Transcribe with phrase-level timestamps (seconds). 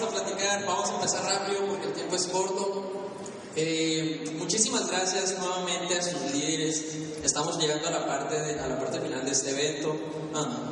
[0.00, 3.10] vamos a platicar, vamos a empezar rápido porque el tiempo es corto.
[3.54, 6.96] Eh, muchísimas gracias nuevamente a sus líderes.
[7.22, 9.96] Estamos llegando a la parte, de, a la parte final de este evento.
[10.34, 10.70] Ah.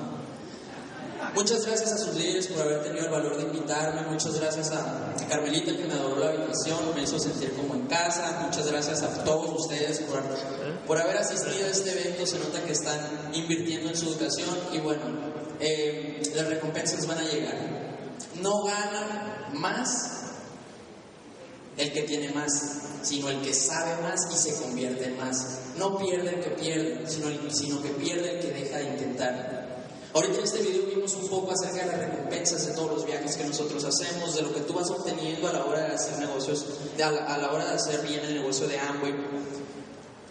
[1.34, 4.02] Muchas gracias a sus líderes por haber tenido el valor de invitarme.
[4.10, 8.40] Muchas gracias a, Carmelita que me adoró la habitación, me hizo sentir como en casa.
[8.44, 10.20] Muchas gracias a todos ustedes por,
[10.84, 12.26] por haber asistido a este evento.
[12.26, 15.02] Se nota que están invirtiendo en su educación y bueno,
[15.60, 17.81] eh, las recompensas van a llegar.
[18.40, 20.22] No gana más
[21.76, 22.52] el que tiene más,
[23.02, 25.60] sino el que sabe más y se convierte en más.
[25.76, 29.62] No pierde el que pierde, sino, sino que pierde el que deja de intentar.
[30.14, 33.34] Ahorita en este video vimos un poco acerca de las recompensas de todos los viajes
[33.34, 36.66] que nosotros hacemos, de lo que tú vas obteniendo a la hora de hacer negocios,
[37.02, 39.14] a la, hora de hacer bien el negocio de Amway.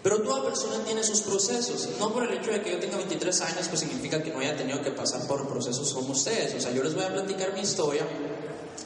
[0.02, 1.88] Pero toda persona tiene sus procesos.
[1.98, 4.56] No por el hecho de que yo tenga 23 años, pues significa que no haya
[4.56, 6.54] tenido que pasar por procesos como ustedes.
[6.54, 8.06] O sea, yo les voy a platicar mi historia.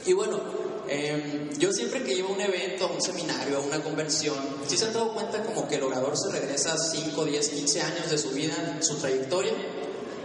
[0.05, 0.39] Y bueno,
[0.87, 4.77] em, yo siempre que llevo a un evento, a un seminario, a una convención, si
[4.77, 8.17] se han dado cuenta como que el orador se regresa 5, 10, 15 años de
[8.17, 9.53] su vida, su trayectoria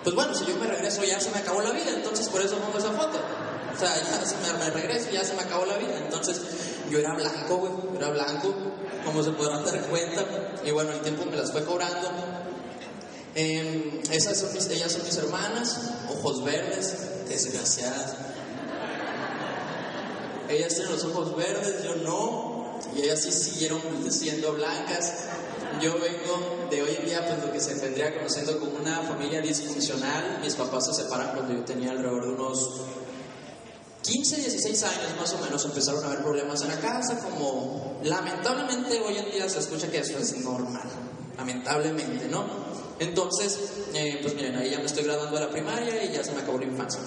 [0.03, 2.57] pues bueno, si yo me regreso ya se me acabó la vida, entonces por eso
[2.57, 3.19] pongo esa foto.
[3.75, 5.97] O sea, ya se me, regreso y ya se me acabó la vida.
[5.99, 6.41] Entonces
[6.91, 8.55] yo era blanco, güey, era blanco,
[9.05, 10.25] como se podrán dar cuenta.
[10.65, 12.11] Y bueno, el tiempo me las fue cobrando.
[13.35, 16.95] Eh, esas son ellas son mis hermanas, ojos verdes,
[17.29, 18.15] desgraciadas.
[20.49, 22.81] Ellas tienen los ojos verdes, yo no.
[22.95, 23.81] Y ellas sí siguieron
[24.11, 25.13] siendo blancas.
[25.81, 29.41] Yo vengo de hoy en día, pues lo que se vendría conociendo como una familia
[29.41, 30.41] disfuncional.
[30.43, 32.83] Mis papás se separan cuando yo tenía alrededor de unos
[34.03, 35.65] 15, 16 años más o menos.
[35.65, 39.99] Empezaron a haber problemas en la casa, como lamentablemente hoy en día se escucha que
[39.99, 40.89] eso es normal.
[41.37, 42.45] Lamentablemente, ¿no?
[42.99, 43.59] Entonces,
[43.95, 46.41] eh, pues miren, ahí ya me estoy graduando de la primaria y ya se me
[46.41, 47.01] acabó la infancia.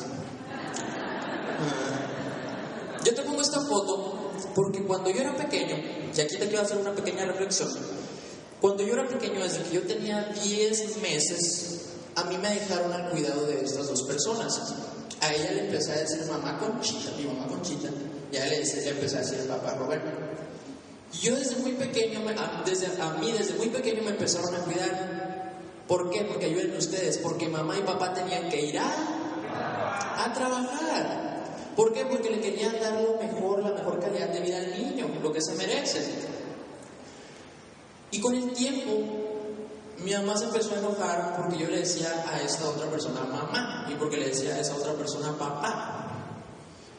[3.03, 5.75] Yo te pongo esta foto porque cuando yo era pequeño,
[6.16, 7.69] y aquí te quiero hacer una pequeña reflexión,
[8.59, 11.81] cuando yo era pequeño, desde que yo tenía 10 meses,
[12.16, 14.59] a mí me dejaron al cuidado de estas dos personas.
[15.25, 17.90] A ella le empecé a decir mamá Conchita, mi mamá Conchita,
[18.31, 20.08] y a él le, empecé a decir papá Roberto.
[21.19, 25.56] Yo desde muy pequeño, a, desde, a mí desde muy pequeño me empezaron a cuidar.
[25.88, 26.25] ¿Por qué?
[26.25, 31.46] Porque ayuden ustedes, porque mamá y papá tenían que ir a, a trabajar.
[31.75, 32.06] ¿Por qué?
[32.06, 35.41] Porque le querían dar lo mejor, la mejor calidad de vida al niño, lo que
[35.41, 36.02] se merece.
[38.12, 39.25] Y con el tiempo,
[40.00, 43.88] mi mamá se empezó a enojar porque yo le decía a esta otra persona mamá
[43.89, 46.07] y porque le decía a esa otra persona papá.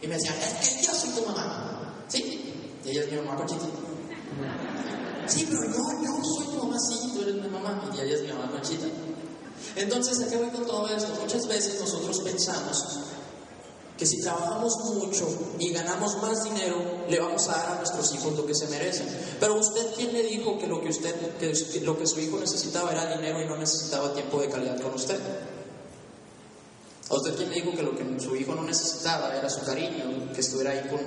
[0.00, 1.94] Y me decía, es que yo soy tu mamá.
[2.08, 2.54] ¿Sí?
[2.84, 3.66] Y ella es mi mamá Conchita.
[5.26, 7.90] Sí, pero yo, yo soy tu mamá, sí, tú eres mi mamá.
[7.94, 8.86] Y ella es mi mamá Conchita.
[9.74, 11.12] Entonces, ¿a qué voy con todo esto?
[11.20, 13.00] Muchas veces nosotros pensamos
[13.98, 15.26] que si trabajamos mucho
[15.58, 16.76] y ganamos más dinero,
[17.08, 19.06] le vamos a dar a nuestros hijos lo que se merecen.
[19.40, 22.92] Pero usted, ¿quién le dijo que lo que, usted, que lo que su hijo necesitaba
[22.92, 25.18] era dinero y no necesitaba tiempo de calidad con usted?
[27.08, 30.32] ¿A usted quién le dijo que lo que su hijo no necesitaba era su cariño,
[30.34, 31.00] que estuviera ahí con,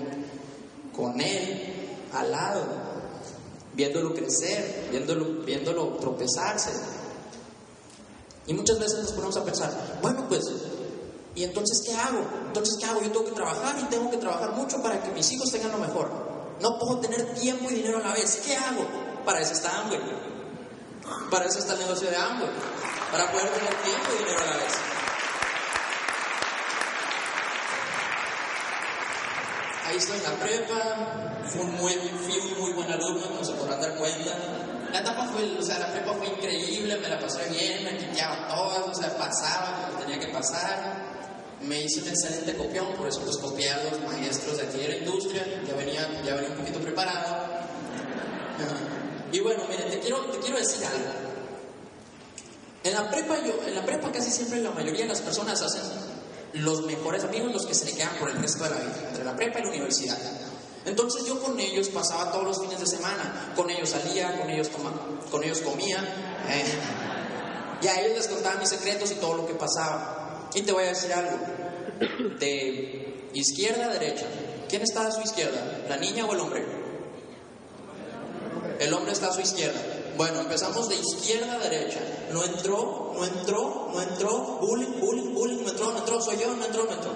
[0.95, 2.63] con él, al lado,
[3.73, 6.71] viéndolo crecer, viéndolo, viéndolo tropezarse?
[8.47, 10.43] Y muchas veces nos ponemos a pensar, bueno, pues
[11.39, 12.19] ¿Y entonces qué hago?
[12.47, 13.01] Entonces, ¿qué hago?
[13.01, 15.77] Yo tengo que trabajar y tengo que trabajar mucho para que mis hijos tengan lo
[15.77, 16.11] mejor.
[16.59, 18.41] No puedo tener tiempo y dinero a la vez.
[18.45, 18.85] ¿Qué hago?
[19.23, 20.01] Para eso está Amway.
[21.31, 22.49] Para eso está el negocio de Amway.
[23.09, 24.73] Para poder tener tiempo y dinero a la vez.
[29.85, 31.45] Ahí estoy en la prepa.
[31.47, 34.35] Fui un muy, fui muy buen alumno, como se podrán dar cuenta.
[34.91, 38.45] La etapa fue, o sea, la prepa fue increíble, me la pasé bien, me quiteaba
[38.49, 40.98] todo, o sea, pasaba como tenía que pasar
[41.61, 44.87] me hice un excelente copión, por eso pues copié a los maestros de aquí de
[44.87, 47.59] la industria, ya venía, ya venía un poquito preparado.
[49.31, 51.29] Y bueno, te quiero, te quiero decir algo.
[52.83, 55.81] En la prepa yo, en la prepa casi siempre la mayoría de las personas hacen
[56.53, 59.23] los mejores amigos los que se le quedan por el resto de la vida, entre
[59.23, 60.17] la prepa y la universidad.
[60.85, 64.69] Entonces yo con ellos pasaba todos los fines de semana, con ellos salía, con ellos
[64.69, 64.97] tomaba,
[65.29, 65.99] con ellos comía,
[66.49, 66.65] eh,
[67.81, 70.18] y a ellos les contaba mis secretos y todo lo que pasaba.
[70.53, 71.37] Y te voy a decir algo.
[72.39, 74.25] De izquierda a derecha.
[74.69, 75.85] ¿Quién está a su izquierda?
[75.87, 76.65] ¿La niña o el hombre?
[78.79, 79.79] El hombre está a su izquierda.
[80.15, 81.99] Bueno, empezamos de izquierda a derecha.
[82.31, 84.59] No entró, no entró, no entró.
[84.61, 85.63] Bullying, bullying, bullying.
[85.63, 86.21] No entró, no entró.
[86.21, 87.11] Soy yo, no entró, no entró.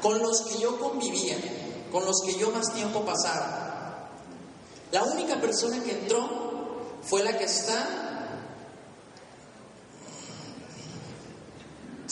[0.00, 1.36] Con los que yo convivía,
[1.90, 4.10] con los que yo más tiempo pasaba.
[4.90, 6.28] La única persona que entró
[7.02, 8.01] fue la que está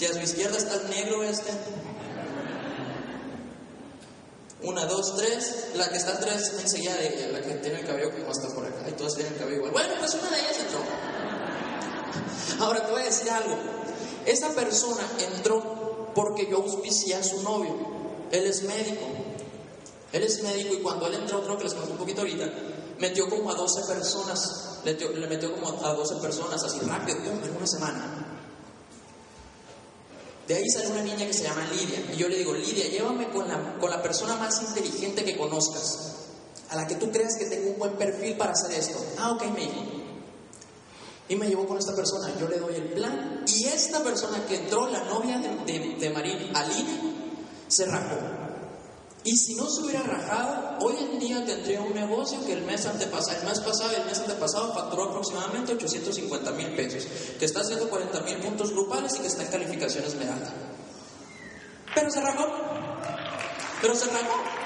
[0.01, 1.53] Si a su izquierda está el negro este.
[4.63, 5.67] Una, dos, tres.
[5.75, 8.65] La que está tres enseguida de ella, la que tiene el cabello como hasta por
[8.65, 8.89] acá.
[8.89, 9.73] Y todas tienen el cabello igual.
[9.73, 10.79] Bueno, pues una de ellas entró.
[12.65, 13.59] Ahora te voy a decir algo.
[14.25, 17.77] Esa persona entró porque yo auspicié a su novio.
[18.33, 19.05] Él es médico.
[20.15, 22.47] Él es médico y cuando él entró, creo que les conté un poquito ahorita,
[23.01, 24.81] metió como a 12 personas.
[24.83, 28.30] Le metió como a 12 personas así rápido, en una semana.
[30.51, 32.13] De ahí sale una niña que se llama Lidia.
[32.13, 36.17] Y yo le digo, Lidia, llévame con la, con la persona más inteligente que conozcas.
[36.71, 38.99] A la que tú creas que tengo un buen perfil para hacer esto.
[39.17, 39.85] Ah, ok, me dijo.
[41.29, 42.35] Y me llevó con esta persona.
[42.41, 43.45] Yo le doy el plan.
[43.47, 46.99] Y esta persona que entró, la novia de, de, Marín, Aline,
[47.69, 48.19] se rajó.
[49.23, 52.87] Y si no se hubiera rajado, hoy en día tendría un negocio que el mes
[52.87, 57.07] antepasado, el mes pasado el mes antepasado facturó aproximadamente 850 mil pesos,
[57.39, 60.51] que está haciendo 40 mil puntos grupales y que está en calificaciones medallas.
[61.95, 62.47] Pero se rajó.
[63.83, 64.61] Pero se rajó.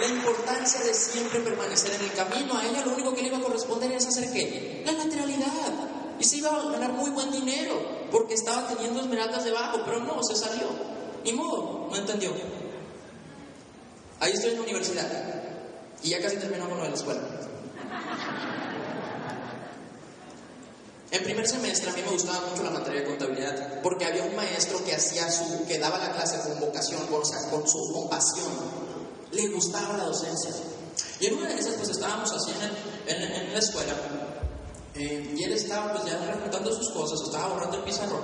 [0.00, 3.38] La importancia de siempre permanecer en el camino, a ella lo único que le iba
[3.38, 4.82] a corresponder es hacer qué?
[4.84, 5.46] La lateralidad.
[6.18, 10.22] Y se iba a ganar muy buen dinero, porque estaba teniendo esmeraldas debajo, pero no,
[10.22, 10.68] se salió.
[11.24, 12.32] Ni modo, no entendió.
[14.20, 15.06] Ahí estoy en la universidad.
[16.02, 17.20] Y ya casi termino con lo de la escuela.
[21.10, 24.34] En primer semestre a mí me gustaba mucho la materia de contabilidad porque había un
[24.34, 28.50] maestro que hacía su, que daba la clase con vocación, con, o con su compasión.
[29.30, 30.50] Le gustaba la docencia.
[31.20, 32.50] Y en una de esas pues estábamos así
[33.06, 33.94] en la escuela
[34.94, 38.22] eh, y él estaba pues ya rejuntando sus cosas, estaba borrando el pizarrón.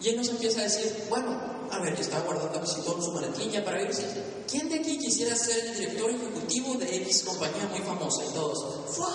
[0.00, 3.64] Y él nos empieza a decir, bueno, a ver, estaba guardando todo en su maletilla
[3.64, 4.02] para si,
[4.48, 8.24] ¿quién de aquí quisiera ser el director ejecutivo de X compañía muy famosa?
[8.24, 9.08] Y todos, ¡fua!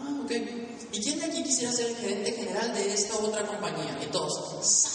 [0.00, 0.30] Ah, ok.
[0.92, 3.98] ¿Y quién de aquí quisiera ser el gerente general de esta otra compañía?
[4.02, 4.32] Y todos,
[4.62, 4.90] ¡sa!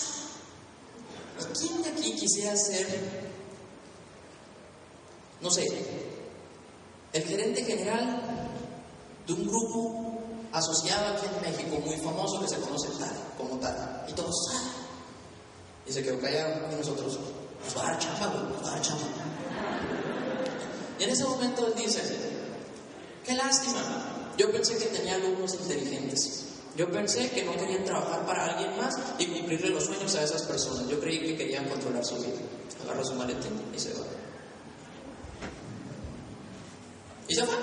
[1.40, 2.88] ¿Y quién de aquí quisiera ser,
[5.42, 5.66] no sé,
[7.14, 8.50] el gerente general
[9.26, 10.20] de un grupo
[10.52, 14.06] asociado aquí en México muy famoso que se conoce tal, como tal?
[14.10, 14.85] Y todos, ¡sa!
[15.88, 17.20] Y se quedó callado y nosotros,
[17.64, 19.06] nos va a dar chamba, nos va a dar chamba.
[21.00, 22.02] Y en ese momento él dice,
[23.24, 26.46] qué lástima, yo pensé que tenía alumnos inteligentes.
[26.76, 30.42] Yo pensé que no querían trabajar para alguien más y cumplirle los sueños a esas
[30.44, 30.90] personas.
[30.90, 32.36] Yo creí que querían controlar su vida.
[32.84, 34.06] Agarró su maletín y se va.
[37.30, 37.56] Y se fue.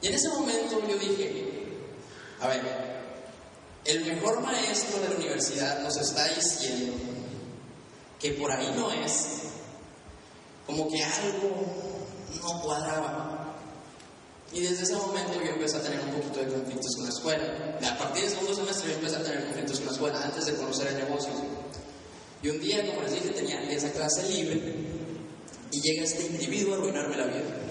[0.00, 1.64] Y en ese momento yo dije,
[2.40, 3.01] a ver,
[3.84, 6.92] el mejor maestro de la universidad nos está diciendo
[8.20, 9.26] que por ahí no es,
[10.66, 11.66] como que algo
[12.40, 13.38] no cuadraba.
[14.52, 17.78] Y desde ese momento yo empecé a tener un poquito de conflictos con la escuela.
[17.90, 20.54] A partir del segundo semestre yo empecé a tener conflictos con la escuela antes de
[20.54, 21.32] conocer el negocio.
[22.42, 24.60] Y un día, como les dije, tenía esa clase libre
[25.70, 27.62] y llega este individuo a arruinarme la vida.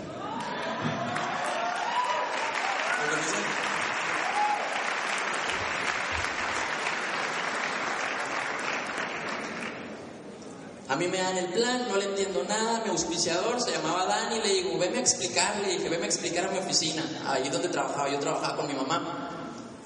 [10.90, 14.39] A mí me dan el plan, no le entiendo nada, mi auspiciador se llamaba Dani,
[14.39, 17.69] le digo, veme a explicar, le dije, veme a explicar a mi oficina, ahí donde
[17.69, 19.29] trabajaba, yo trabajaba con mi mamá.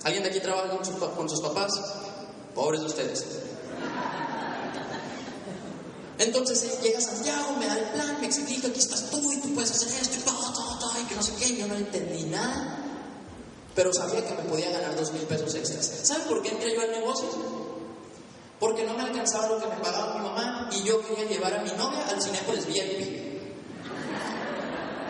[0.04, 1.72] ¿Alguien de aquí trabaja con, su, con sus papás?
[2.54, 3.26] Pobres de ustedes.
[6.18, 9.38] Entonces él llega a Santiago, me da el plan, me explica, aquí estás tú y
[9.38, 11.76] tú puedes hacer esto y todo, todo, todo, y que no sé qué, yo no
[11.76, 12.78] entendí nada,
[13.74, 15.86] pero sabía que me podía ganar dos mil pesos extras.
[16.04, 17.75] ¿Saben por qué entré yo al negocio?
[18.60, 21.62] Porque no me alcanzaba lo que me pagaba mi mamá y yo quería llevar a
[21.62, 23.26] mi novia al Cinépolis VIP.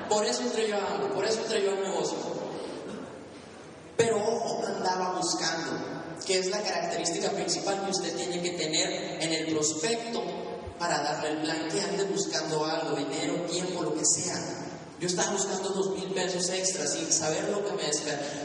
[0.09, 2.17] Por eso entré yo a por eso entré yo al negocio.
[3.97, 5.71] Pero ojo, andaba buscando,
[6.25, 10.21] que es la característica principal que usted tiene que tener en el prospecto
[10.77, 14.35] para darle el plan que ande buscando algo, dinero, tiempo, lo que sea.
[14.99, 17.83] Yo estaba buscando dos mil pesos extras sin saber lo que me,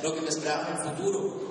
[0.03, 1.50] lo que me esperaba en el futuro.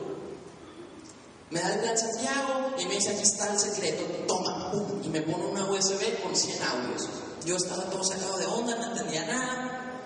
[1.51, 5.09] Me da el plan Santiago y me dice, aquí está el secreto, toma, pum, y
[5.09, 7.09] me pone una USB con 100 audios.
[7.43, 10.01] Yo estaba todo sacado de onda, no entendía nada.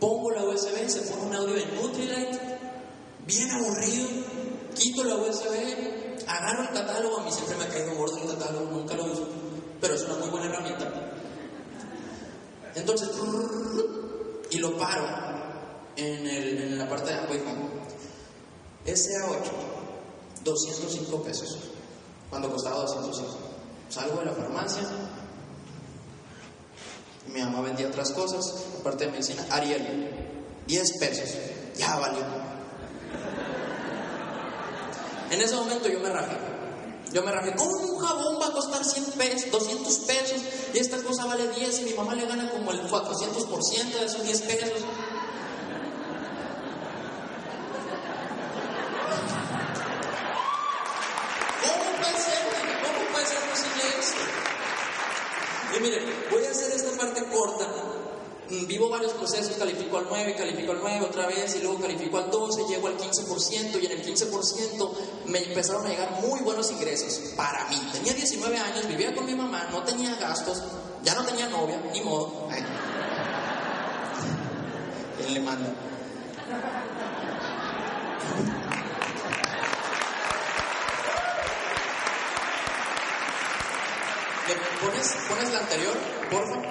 [0.00, 2.40] Pongo la USB, se pone un audio de Nutrilite,
[3.26, 4.08] bien aburrido,
[4.74, 8.70] quito la USB, agarro el catálogo, a mí siempre me ha caído gordo el catálogo,
[8.70, 9.28] nunca lo uso,
[9.80, 11.12] pero es una muy buena herramienta.
[12.74, 13.10] Entonces,
[14.50, 15.06] y lo paro
[15.96, 17.34] en, la parte de abajo,
[18.86, 19.85] SA8
[20.46, 21.58] 205 pesos,
[22.30, 23.36] cuando costaba 205.
[23.90, 24.82] Salgo de la farmacia,
[27.32, 30.10] mi mamá vendía otras cosas, aparte de medicina, Ariel,
[30.66, 31.30] 10 pesos,
[31.76, 32.24] ya valió.
[35.30, 36.36] En ese momento yo me rajé.
[37.12, 40.42] Yo me rajé, ¿cómo un jabón va a costar 100 pesos, 200 pesos?
[40.74, 44.22] Y esta cosa vale 10 y mi mamá le gana como el 400% de esos
[44.22, 44.70] 10 pesos.
[51.62, 52.38] ¿Cómo puede ser?
[52.82, 54.16] ¿Cómo puede ser posible eso?
[55.76, 57.66] Y mire, voy a hacer esta parte corta.
[58.50, 58.66] Mm,
[59.58, 62.96] Califico al 9, califico al 9 otra vez y luego califico al 12, llego al
[62.96, 64.90] 15% y en el 15%
[65.26, 67.76] me empezaron a llegar muy buenos ingresos para mí.
[67.92, 70.62] Tenía 19 años, vivía con mi mamá, no tenía gastos,
[71.02, 72.48] ya no tenía novia, ni modo.
[75.18, 75.66] ¿Quién le manda?
[84.46, 84.54] ¿Le
[84.86, 85.96] pones, pones la anterior,
[86.30, 86.66] por favor?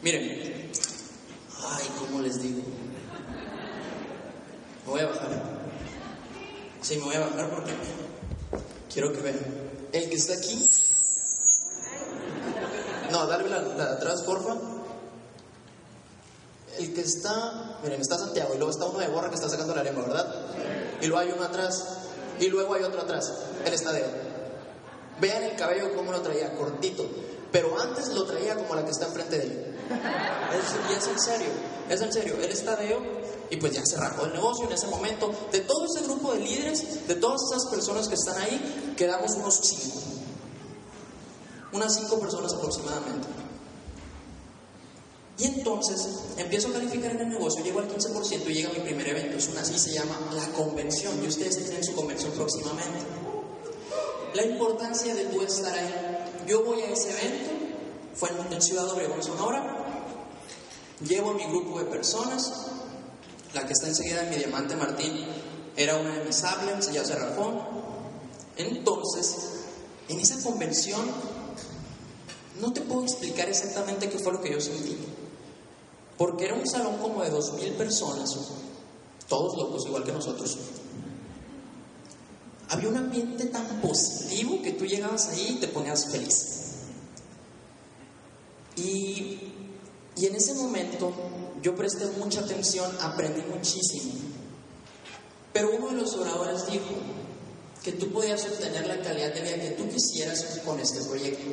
[0.00, 0.49] Miren.
[2.10, 2.62] ¿Cómo les digo?
[4.84, 5.30] Me voy a bajar.
[6.82, 7.72] Sí, me voy a bajar porque
[8.92, 9.38] quiero que vean.
[9.92, 10.68] El que está aquí.
[13.10, 14.56] No, dale la, la de atrás, porfa.
[16.78, 17.78] El que está.
[17.82, 20.34] Miren, está Santiago y luego está uno de borra que está sacando la lengua, ¿verdad?
[21.00, 21.84] Y luego hay uno atrás.
[22.38, 23.32] Y luego hay otro atrás.
[23.64, 24.06] El estadeo.
[25.20, 27.06] Vean el cabello cómo lo traía, cortito.
[27.52, 29.69] Pero antes lo traía como la que está enfrente de él.
[29.90, 31.48] Es, y es en serio,
[31.88, 32.36] es en serio.
[32.42, 33.00] Él está deo
[33.50, 35.32] y pues ya se el negocio en ese momento.
[35.52, 39.60] De todo ese grupo de líderes, de todas esas personas que están ahí, quedamos unos
[39.62, 39.98] cinco.
[41.72, 43.28] Unas cinco personas aproximadamente.
[45.38, 46.06] Y entonces
[46.36, 49.38] empiezo a calificar en el negocio, llego al 15% y llega mi primer evento.
[49.38, 51.18] Es una así se llama la convención.
[51.24, 53.20] Y ustedes tienen su convención próximamente
[54.34, 55.94] la importancia de tú estar ahí.
[56.46, 57.50] Yo voy a ese evento,
[58.14, 59.79] fue en Ciudad Obregón, Sonora,
[61.06, 62.52] llevo a mi grupo de personas,
[63.54, 65.24] la que está enseguida de mi diamante Martín
[65.76, 67.62] era una de mis sables, ella se rajó.
[68.56, 69.36] Entonces,
[70.08, 71.00] en esa convención,
[72.60, 74.96] no te puedo explicar exactamente qué fue lo que yo sentí,
[76.18, 78.36] porque era un salón como de dos mil personas,
[79.28, 80.58] todos locos igual que nosotros,
[82.68, 86.60] había un ambiente tan positivo que tú llegabas ahí y te ponías feliz.
[88.76, 89.38] Y,
[90.16, 91.12] y en ese momento
[91.62, 94.12] yo presté mucha atención, aprendí muchísimo.
[95.52, 96.94] Pero uno de los oradores dijo
[97.82, 101.44] que tú podías obtener la calidad de vida que tú quisieras con este proyecto.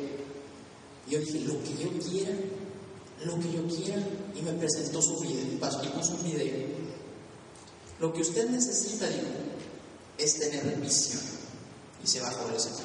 [1.08, 2.32] Yo dije, lo que yo quiera,
[3.24, 4.02] lo que yo quiera.
[4.34, 6.66] Y me presentó su video, y puso un video.
[7.98, 9.26] Lo que usted necesita, dijo,
[10.18, 11.22] es tener visión.
[12.04, 12.84] Y se bajó del escenario.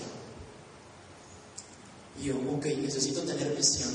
[2.20, 3.94] Y yo, ok, necesito tener visión.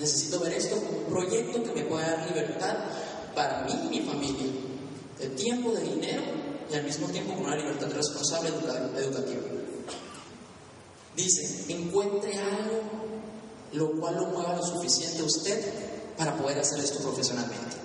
[0.00, 2.74] Necesito ver esto como un proyecto que me pueda dar libertad
[3.34, 4.46] para mí y mi familia.
[5.18, 6.22] De tiempo, de dinero
[6.70, 9.42] y al mismo tiempo con una libertad responsable educativa.
[11.14, 12.80] Dice, encuentre algo
[13.72, 15.64] lo cual lo mueva lo suficiente a usted
[16.16, 17.76] para poder hacer esto profesionalmente.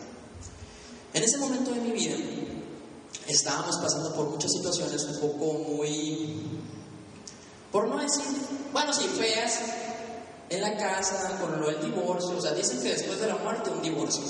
[1.14, 2.16] En ese momento de mi vida,
[3.28, 6.44] estábamos pasando por muchas situaciones un poco muy,
[7.72, 8.24] por no decir,
[8.74, 9.60] bueno, sí, feas,
[10.50, 13.70] en la casa, con lo del divorcio, o sea, dicen que después de la muerte
[13.70, 14.24] un divorcio.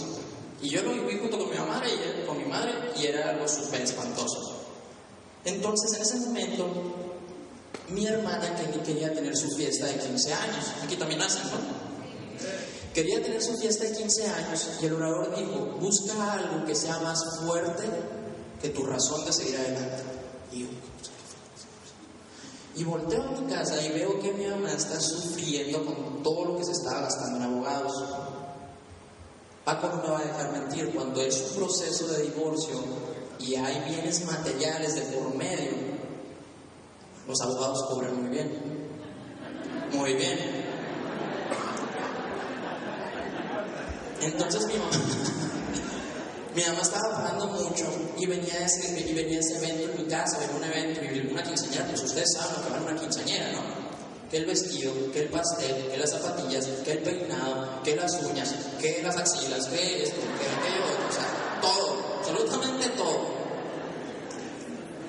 [0.61, 3.47] Y yo lo viví junto con mi madre y con mi madre y era algo
[3.47, 4.63] súper espantoso.
[5.43, 6.67] Entonces, en ese momento,
[7.89, 11.85] mi hermana que quería tener su fiesta de 15 años, aquí también hacen, ¿no?
[12.93, 16.97] Quería tener su fiesta de 15 años y el orador dijo, busca algo que sea
[16.99, 17.83] más fuerte
[18.61, 20.03] que tu razón de seguir adelante.
[20.53, 20.67] Y yo,
[22.75, 26.57] y volteo a mi casa y veo que mi mamá está sufriendo con todo lo
[26.57, 27.93] que se estaba gastando en abogados.
[29.63, 32.75] Paco no me va a dejar mentir, cuando es un proceso de divorcio
[33.39, 35.71] y hay bienes materiales de por medio,
[37.27, 38.75] los abogados cobran muy bien.
[39.93, 40.37] Muy bien.
[44.21, 44.91] Entonces mi mamá,
[46.55, 47.85] mi mamá estaba pagando mucho
[48.17, 51.85] y venía, ese, y venía evento en mi casa, venía un evento, y una quinceañera,
[51.87, 53.61] pues ustedes saben lo que vale una quinceañera, ¿no?
[54.31, 58.55] Que el vestido, que el pastel, que las zapatillas, que el peinado, que las uñas,
[58.79, 63.35] que las axilas, que esto, que aquello o sea, todo, absolutamente todo.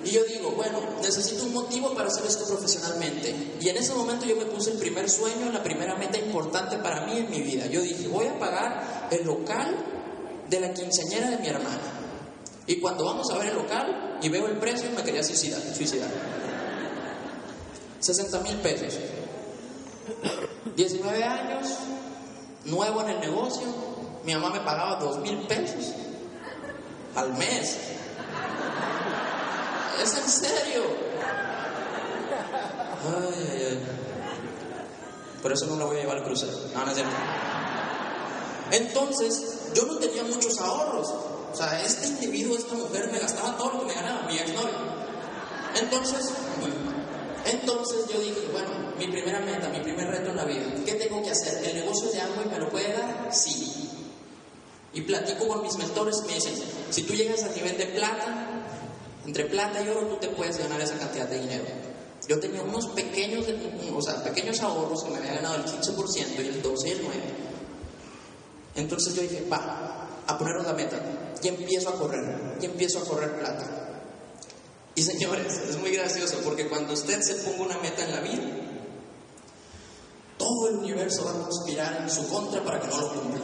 [0.05, 3.35] Y yo digo, bueno, necesito un motivo para hacer esto profesionalmente.
[3.61, 7.07] Y en ese momento yo me puse el primer sueño, la primera meta importante para
[7.07, 7.67] mí en mi vida.
[7.67, 9.96] Yo dije, voy a pagar el local
[10.49, 11.81] de la quinceañera de mi hermana.
[12.67, 15.61] Y cuando vamos a ver el local y veo el precio, me quería suicidar.
[15.61, 16.11] suicidar.
[18.00, 18.95] 60 mil pesos.
[20.76, 21.69] 19 años,
[22.65, 23.67] nuevo en el negocio.
[24.25, 25.93] Mi mamá me pagaba 2 mil pesos
[27.15, 27.79] al mes.
[30.03, 30.83] Es en serio.
[33.05, 33.87] Ay, ay, ay.
[35.43, 36.53] Por eso no la voy a llevar al crucero.
[36.75, 37.12] No, no es cierto.
[38.70, 41.08] Entonces, yo no tenía muchos ahorros.
[41.52, 44.96] O sea, este individuo, esta mujer, me gastaba todo lo que me ganaba, mi exnovio.
[45.80, 46.32] Entonces,
[47.46, 51.23] entonces yo dije, bueno, mi primera meta, mi primer reto en la vida, ¿qué tengo
[51.23, 51.64] que hacer?
[51.64, 53.28] ¿El negocio de agua me lo puede dar?
[53.32, 53.88] Sí.
[54.92, 56.54] Y platico con mis mentores y me dicen,
[56.90, 58.66] si tú llegas a nivel de plata,
[59.25, 61.64] entre plata y oro tú te puedes ganar esa cantidad de dinero.
[62.28, 63.44] Yo tenía unos pequeños,
[63.94, 67.04] o sea, pequeños ahorros que me había ganado el 15% y el 12 y el
[67.04, 67.11] 9%.
[68.76, 71.00] Entonces yo dije, va, a ponernos la meta.
[71.42, 73.66] Y empiezo a correr, y empiezo a correr plata.
[74.95, 78.42] Y señores, es muy gracioso porque cuando usted se ponga una meta en la vida,
[80.38, 83.40] todo el universo va a conspirar en su contra para que no lo cumpla.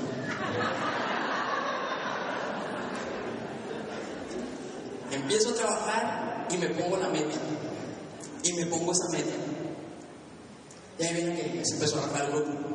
[5.11, 7.37] Empiezo a trabajar y me pongo la meta.
[8.45, 9.35] Y me pongo esa meta.
[10.99, 12.73] Y ahí viene que se empezó a bajar el grupo.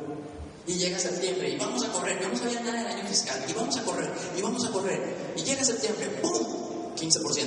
[0.68, 3.74] Y llega septiembre y vamos a correr, vamos a ganar el año fiscal, y vamos
[3.78, 5.32] a correr, y vamos a correr.
[5.34, 6.94] Y llega septiembre, ¡pum!
[6.94, 7.44] 15%.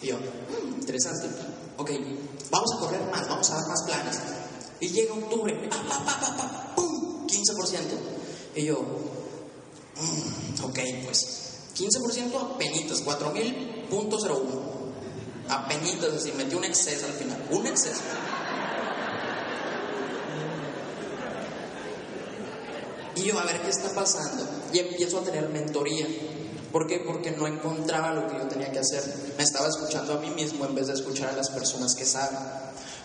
[0.00, 1.28] Y yo, mmm, interesante.
[1.76, 1.90] Ok,
[2.50, 4.18] vamos a correr más, vamos a dar más planes.
[4.80, 6.74] Y llega octubre, ¡pa, pa, pa, pa!
[6.74, 7.26] ¡pum!
[7.26, 7.78] 15%.
[8.56, 14.70] Y yo, mmm, ok, pues 15% a penitas, 4000.01.
[15.50, 18.00] A penitas, decir, metí un exceso al final, un exceso.
[23.20, 24.46] Y yo a ver qué está pasando.
[24.72, 26.06] Y empiezo a tener mentoría.
[26.72, 27.00] ¿Por qué?
[27.00, 29.02] Porque no encontraba lo que yo tenía que hacer.
[29.36, 32.38] Me estaba escuchando a mí mismo en vez de escuchar a las personas que saben.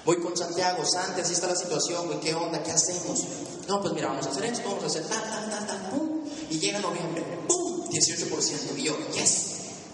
[0.05, 2.61] Voy con Santiago, Santi, así está la situación, güey, ¿qué onda?
[2.61, 3.23] ¿Qué hacemos?
[3.67, 6.21] No, pues mira, vamos a hacer esto, vamos a hacer tal, tal, tal, tal, pum.
[6.49, 8.77] Y llega noviembre, pum, 18%.
[8.77, 9.47] Y yo, yes,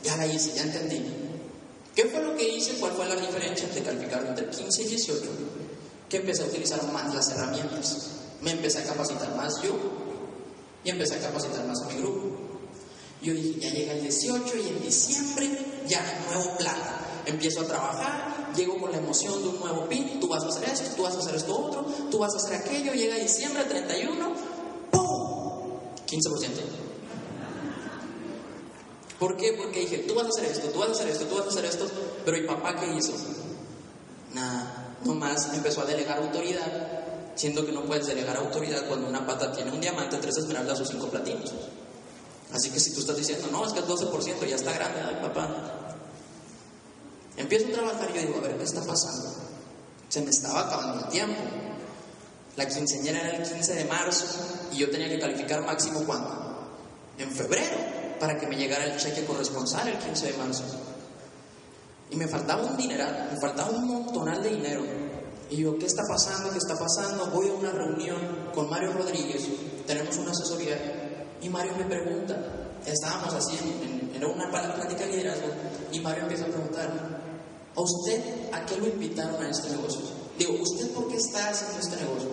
[0.03, 1.01] ya la hice, ya entendí.
[1.95, 2.73] ¿Qué fue lo que hice?
[2.73, 5.21] ¿Cuál fue la diferencia entre calificar entre 15 y 18?
[6.09, 8.07] Que empecé a utilizar más las herramientas.
[8.41, 10.10] Me empecé a capacitar más yo
[10.83, 12.37] y empecé a capacitar más a mi grupo.
[13.21, 15.49] Yo dije, ya llega el 18 y en diciembre
[15.87, 16.75] ya nuevo plan.
[17.25, 20.69] Empiezo a trabajar, llego con la emoción de un nuevo pin, tú vas a hacer
[20.69, 24.33] esto, tú vas a hacer esto otro, tú vas a hacer aquello, llega diciembre 31,
[24.91, 25.79] ¡pum!
[26.07, 26.21] 15%.
[29.19, 29.53] ¿Por qué?
[29.53, 31.49] Porque dije, tú vas a hacer esto, tú vas a hacer esto, tú vas a
[31.49, 31.87] hacer esto,
[32.25, 33.13] pero ¿y papá qué hizo?
[34.33, 39.51] Nada, nomás empezó a delegar autoridad, siendo que no puedes delegar autoridad cuando una pata
[39.51, 41.53] tiene un diamante, tres esmeraldas o cinco platinos.
[42.53, 45.17] Así que si tú estás diciendo, no, es que el 12% ya está grande, ay
[45.21, 45.47] papá.
[47.37, 49.33] Empiezo a trabajar y yo digo, a ver, ¿qué está pasando?
[50.09, 51.41] Se me estaba acabando el tiempo.
[52.57, 54.25] La quinceañera era el 15 de marzo
[54.73, 56.69] y yo tenía que calificar máximo cuándo?
[57.17, 57.77] En febrero,
[58.19, 60.63] para que me llegara el cheque corresponsal el 15 de marzo.
[62.09, 64.83] Y me faltaba un dineral, me faltaba un montonal de dinero.
[65.51, 66.49] Y yo, ¿qué está pasando?
[66.49, 67.25] ¿Qué está pasando?
[67.27, 69.45] Voy a una reunión con Mario Rodríguez,
[69.85, 72.37] tenemos una asesoría y Mario me pregunta,
[72.85, 75.47] estábamos así en, en, una plática de liderazgo,
[75.91, 76.89] y Mario empieza a preguntar,
[77.75, 80.01] ¿a usted a qué lo invitaron a este negocio?
[80.39, 82.29] Digo, ¿usted por qué está haciendo este negocio?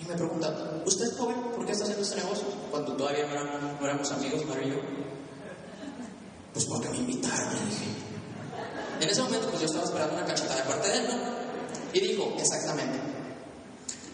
[0.00, 1.42] Y me pregunta, ¿usted es joven?
[1.56, 2.44] ¿Por qué está haciendo este negocio?
[2.70, 4.76] Cuando todavía no éramos, no éramos amigos, Mario y yo.
[6.52, 7.84] Pues porque me invitaron, le dije.
[9.00, 11.35] En ese momento, pues yo estaba esperando una cachetada de parte de él, ¿no?
[11.96, 12.98] Y dijo, exactamente,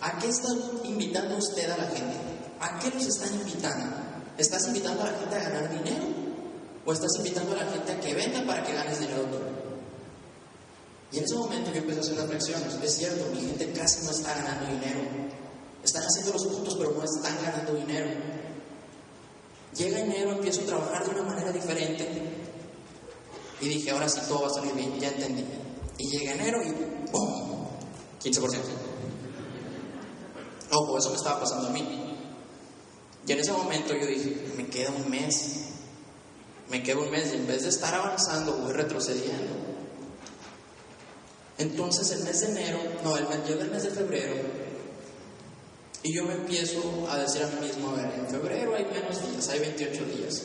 [0.01, 0.47] ¿a qué está
[0.85, 2.15] invitando usted a la gente?
[2.61, 3.97] ¿A qué los están invitando?
[4.39, 6.05] ¿Estás invitando a la gente a ganar dinero?
[6.87, 9.39] ¿O estás invitando a la gente a que venga para que ganes dinero tú?
[11.11, 12.75] Y en ese momento yo empecé a hacer reflexiones.
[12.85, 15.01] Es cierto, mi gente casi no está ganando dinero.
[15.83, 18.11] Están haciendo los puntos, pero no están ganando dinero.
[19.77, 22.09] Llega enero, empiezo a trabajar de una manera diferente.
[23.61, 25.45] Y dije, ahora sí todo va a salir bien, ya entendí.
[25.99, 26.71] Y llega enero y
[27.11, 27.62] ¡pum!
[28.25, 28.61] 15%.
[30.71, 32.17] Ojo, eso me estaba pasando a mí.
[33.27, 35.69] Y en ese momento yo dije, me queda un mes.
[36.69, 39.55] Me queda un mes y en vez de estar avanzando, voy retrocediendo.
[41.59, 44.35] Entonces el mes de enero, no, el mes, llega el mes de febrero
[46.03, 49.31] y yo me empiezo a decir a mí mismo, a ver, en febrero hay menos
[49.31, 50.43] días, hay 28 días.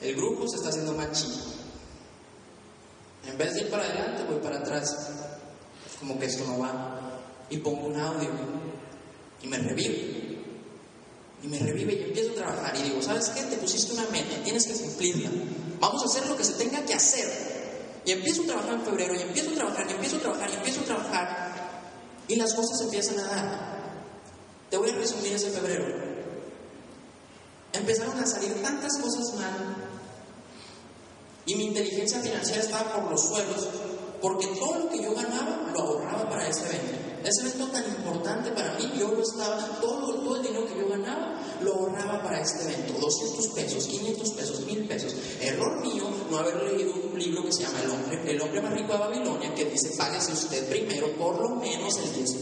[0.00, 1.38] El grupo se está haciendo más chico.
[3.26, 5.10] En vez de ir para adelante, voy para atrás.
[6.00, 7.20] Como que esto no va.
[7.50, 8.30] Y pongo un audio
[9.42, 9.94] y me revivo.
[11.42, 13.42] Y me revive y empiezo a trabajar y digo, ¿sabes qué?
[13.44, 15.30] Te pusiste una meta, tienes que cumplirla.
[15.80, 17.60] Vamos a hacer lo que se tenga que hacer.
[18.04, 20.54] Y empiezo a trabajar en febrero, y empiezo a trabajar, y empiezo a trabajar, y
[20.54, 21.70] empiezo a trabajar.
[22.28, 23.80] Y las cosas empiezan a dar.
[24.70, 25.86] Te voy a resumir ese febrero.
[27.72, 29.76] Empezaron a salir tantas cosas mal.
[31.46, 33.68] Y mi inteligencia financiera estaba por los suelos.
[34.20, 36.92] porque todo lo que yo ganaba lo ahorraba para ese evento.
[37.24, 40.88] Ese evento tan importante para mí, yo lo estaba, todo, todo el dinero que yo
[40.88, 42.92] ganaba lo ahorraba para este evento.
[43.00, 45.14] 200 pesos, 500 pesos, 1000 pesos.
[45.40, 48.72] Error mío no haber leído un libro que se llama El hombre, el hombre más
[48.72, 52.38] rico de Babilonia, que dice, páguese usted primero por lo menos el 10%,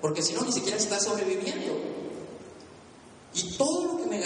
[0.00, 1.78] porque si no, ni siquiera está sobreviviendo.
[3.34, 4.18] Y todo lo que, me,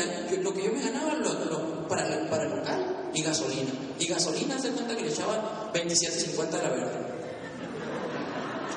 [0.43, 3.73] lo que yo me ganaba lo, para, para el local y gasolina.
[3.99, 7.13] Y gasolina, se cuenta que le echaba 27.50 de la verde.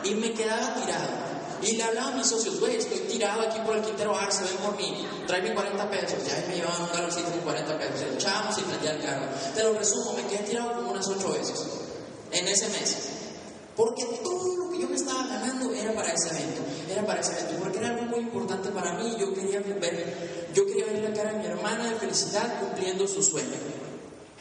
[0.03, 1.24] Y me quedaba tirado.
[1.65, 4.57] Y le hablaba a mis socios, güey, estoy tirado aquí por el Quintero Arce, ven
[4.57, 6.19] por mí, tráeme 40 pesos.
[6.27, 8.01] Ya me llevaban un calorcito de 40 pesos.
[8.01, 9.25] Le echábamos y prendía el carro.
[9.55, 11.65] Te lo resumo, me quedé tirado como unas 8 veces
[12.31, 12.95] en ese mes.
[13.75, 17.31] Porque todo lo que yo me estaba ganando era para ese evento, era para ese
[17.31, 19.15] evento, porque era algo muy importante para mí.
[19.19, 23.21] Yo quería ver, yo quería ver la cara de mi hermana de felicidad cumpliendo su
[23.21, 23.84] sueño.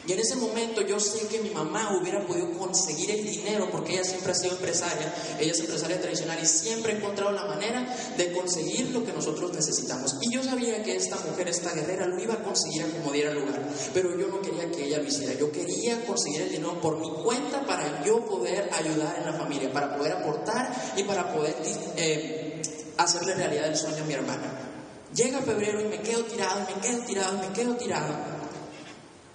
[0.07, 3.93] Y en ese momento yo sé que mi mamá hubiera podido conseguir el dinero porque
[3.93, 7.95] ella siempre ha sido empresaria, ella es empresaria tradicional y siempre ha encontrado la manera
[8.17, 10.17] de conseguir lo que nosotros necesitamos.
[10.21, 13.33] Y yo sabía que esta mujer, esta guerrera, lo iba a conseguir a como diera
[13.33, 13.61] lugar,
[13.93, 17.09] pero yo no quería que ella lo hiciera, yo quería conseguir el dinero por mi
[17.23, 21.55] cuenta para yo poder ayudar en la familia, para poder aportar y para poder
[21.97, 22.61] eh,
[22.97, 24.65] hacerle realidad el sueño a mi hermana.
[25.13, 28.34] Llega febrero y me quedo tirado, me quedo tirado, me quedo tirado.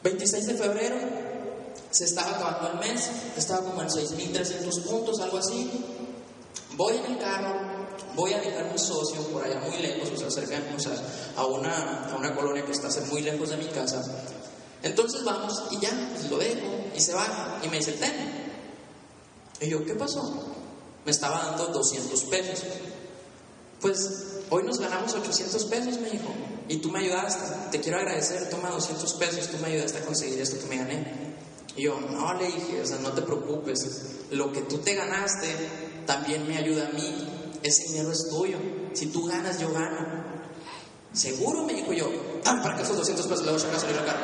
[0.02, 0.96] 26 de febrero,
[1.90, 5.70] se estaba acabando el mes, estaba como en 6.300 puntos, algo así.
[6.76, 7.54] Voy en el carro,
[8.14, 10.64] voy a dejar un socio por allá muy lejos, o sea, cercano
[11.36, 14.02] a, una, a una colonia que está muy lejos de mi casa.
[14.82, 15.90] Entonces vamos y ya,
[16.30, 18.14] lo dejo y se va y me dice, ten.
[19.60, 20.22] Y yo, ¿qué pasó?
[21.04, 22.64] Me estaba dando 200 pesos.
[23.80, 24.10] Pues
[24.48, 26.28] hoy nos ganamos 800 pesos, me dijo,
[26.70, 30.40] y tú me ayudaste, te quiero agradecer, toma 200 pesos, tú me ayudaste a conseguir
[30.40, 31.04] esto que me gané.
[31.74, 33.80] Y yo, no, le dije, o sea, no te preocupes,
[34.30, 35.48] lo que tú te ganaste
[36.06, 38.58] también me ayuda a mí, ese dinero es tuyo,
[38.92, 40.22] si tú ganas, yo gano.
[41.12, 42.08] Seguro, me dijo yo,
[42.44, 44.20] ah, para que esos 200 pesos le voy a echar gasolina al carro.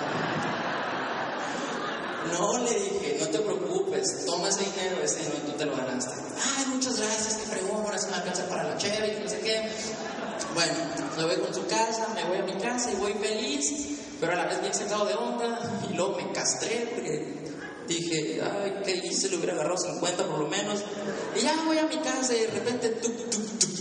[2.32, 6.12] No, le dije, no te preocupes, toma ese dinero, ese dinero tú te lo ganaste.
[6.14, 9.40] Ay, muchas gracias, que fregón, ahora se me alcanza para la chévere y no sé
[9.40, 9.68] qué.
[10.57, 10.73] Bueno,
[11.19, 13.88] me voy con su casa, me voy a mi casa y voy feliz,
[14.19, 17.45] pero a la vez bien sacado de onda y luego me castré porque
[17.87, 19.29] dije, ay, ¿qué hice?
[19.29, 20.83] Le hubiera agarrado 50 por lo menos.
[21.35, 23.77] Y ya voy a mi casa y de repente, tuk, tuk, tuk,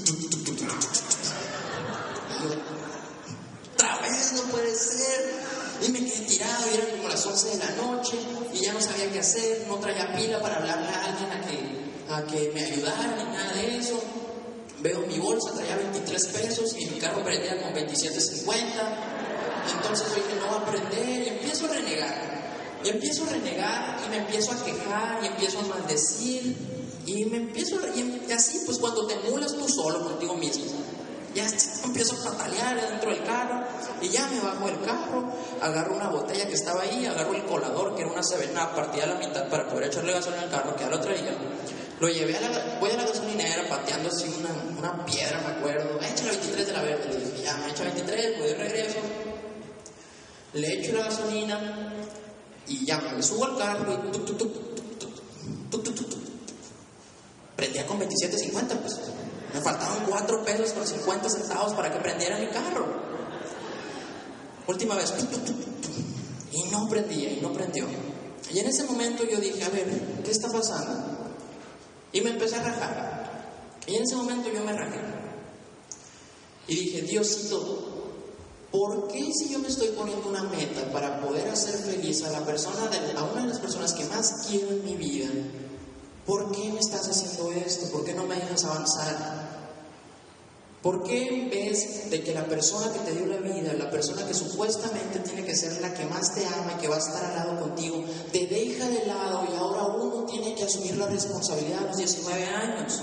[3.74, 5.34] otra vez no puede ser.
[5.82, 8.18] Y me quedé tirado, y eran como las 11 de la noche,
[8.54, 12.14] y ya no sabía qué hacer, no traía pila para hablarle a alguien a que,
[12.14, 14.04] a que me ayudara, ni nada de eso.
[14.86, 18.54] Veo mi bolsa, traía 23 pesos y mi carro prendía con 27.50.
[19.78, 22.46] Entonces dije, no va a prender y empiezo a renegar.
[22.84, 26.56] Y empiezo a renegar y me empiezo a quejar y empiezo a maldecir.
[27.08, 30.72] Y me empiezo, y así, pues cuando te mulas tú solo contigo mismo
[31.36, 31.46] ya
[31.84, 33.62] empiezo a patalear dentro del carro
[34.02, 35.26] y ya me bajo el carro,
[35.62, 39.08] agarro una botella que estaba ahí, agarro el colador que era una sevena partida a
[39.08, 41.36] la mitad para poder echarle gasolina al carro que ya lo traía.
[42.00, 46.00] Lo llevé a la, voy a la gasolinera pateando así una, una piedra, me acuerdo,
[46.02, 48.98] echa la 23 de la verde, le dije, ya me echa 23, voy de regreso,
[50.54, 51.94] le echo la gasolina
[52.68, 54.66] y ya me subo al carro y tuc, tuc, tuc,
[57.56, 59.00] prendía con 27.50 pues.
[59.54, 62.86] Me faltaban 4 pesos con 50 centavos para que prendiera mi carro.
[64.68, 65.14] Última vez.
[66.52, 67.86] Y no prendía, y no prendió.
[68.52, 69.88] Y en ese momento yo dije, a ver,
[70.24, 71.25] ¿qué está pasando?
[72.16, 73.30] Y me empecé a rajar.
[73.86, 75.02] Y en ese momento yo me rajé.
[76.66, 78.14] Y dije, Diosito,
[78.72, 82.46] ¿por qué si yo me estoy poniendo una meta para poder hacer feliz a la
[82.46, 85.28] persona, a una de las personas que más quiero en mi vida,
[86.26, 87.92] ¿por qué me estás haciendo esto?
[87.92, 89.66] ¿Por qué no me dejas avanzar?
[90.82, 94.26] ¿Por qué en vez de que la persona que te dio la vida, la persona
[94.26, 97.26] que supuestamente tiene que ser la que más te ama y que va a estar
[97.26, 99.82] al lado contigo, te deja de lado y ahora
[100.26, 103.02] tiene que asumir la responsabilidad a los 19 años?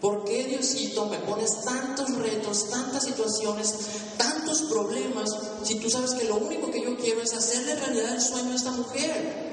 [0.00, 3.72] ¿Por qué, Diosito, me pones tantos retos, tantas situaciones,
[4.16, 5.30] tantos problemas,
[5.62, 8.56] si tú sabes que lo único que yo quiero es hacerle realidad el sueño a
[8.56, 9.52] esta mujer?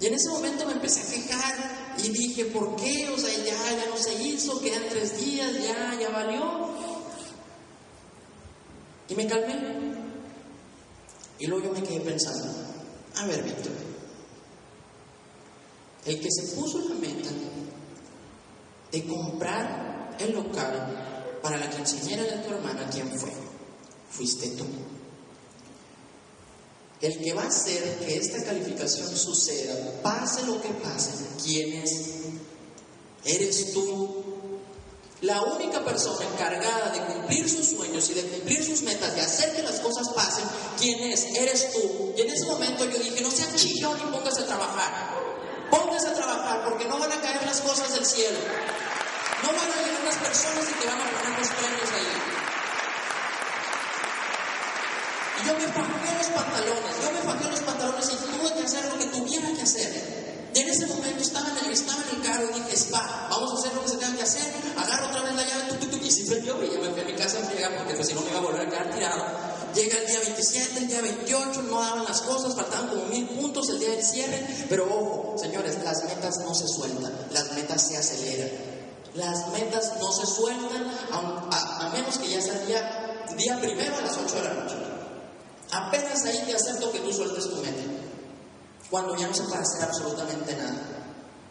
[0.00, 3.08] Y en ese momento me empecé a quejar y dije, ¿por qué?
[3.08, 6.70] O sea, ya, ya no se hizo, quedan tres días, ya, ya valió.
[9.08, 9.92] Y me calmé.
[11.40, 12.46] Y luego yo me quedé pensando,
[13.16, 13.72] a ver, Víctor,
[16.04, 17.30] el que se puso la meta
[18.90, 23.32] de comprar el local para la quinceañera de tu hermana, ¿quién fue?
[24.10, 24.64] Fuiste tú.
[27.00, 31.10] el que va a hacer que esta calificación suceda, pase lo que pase,
[31.42, 32.00] ¿quién es?
[33.24, 34.22] Eres tú.
[35.20, 39.54] La única persona encargada de cumplir sus sueños y de cumplir sus metas, de hacer
[39.54, 40.44] que las cosas pasen,
[40.78, 41.24] ¿quién es?
[41.36, 42.12] Eres tú.
[42.16, 45.11] Y en ese momento yo dije, no seas chillón y póngase a trabajar.
[45.72, 48.38] Póngase a trabajar porque no van a caer las cosas del cielo.
[49.42, 52.12] No van a venir unas personas y te van a poner los premios ahí.
[55.40, 58.84] Y yo me fajé los pantalones, yo me fajé los pantalones y tuve que hacer
[58.84, 59.92] lo que tuviera que hacer.
[60.54, 63.52] Y en ese momento estaba en el, estaba en el carro y dije, spa, vamos
[63.52, 65.96] a hacer lo que se tenga que hacer, agarro otra vez la llave, tu, tu,
[65.96, 68.12] tu, y si prendió, y ya me fui a mi casa a llegar porque si
[68.12, 69.51] no me iba a volver a quedar tirado.
[69.74, 73.68] Llega el día 27, el día 28, no daban las cosas, faltaban como mil puntos
[73.70, 77.96] el día del cierre, pero ojo, señores, las metas no se sueltan, las metas se
[77.96, 78.50] aceleran.
[79.14, 84.00] Las metas no se sueltan a, menos que ya sea el día, día primero a
[84.00, 84.76] las 8 de la noche.
[85.70, 87.82] Apenas ahí te acepto que tú sueltes tu meta.
[88.90, 90.92] Cuando ya no se puede hacer absolutamente nada.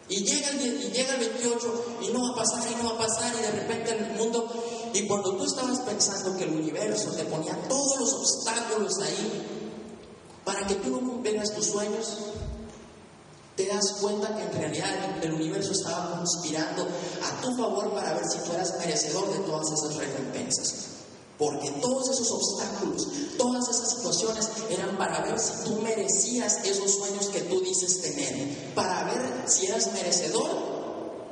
[0.08, 3.04] Y llega, el, y llega el 28 y no va a pasar y no va
[3.04, 4.48] a pasar y de repente el mundo...
[4.94, 9.42] Y cuando tú estabas pensando que el universo te ponía todos los obstáculos ahí
[10.44, 12.18] para que tú no cumplieras tus sueños,
[13.56, 16.82] te das cuenta que en realidad el universo estaba conspirando
[17.22, 20.74] a tu favor para ver si tú eras merecedor de todas esas recompensas.
[21.38, 27.26] Porque todos esos obstáculos, todas esas situaciones eran para ver si tú merecías esos sueños
[27.28, 30.71] que tú dices tener, para ver si eras merecedor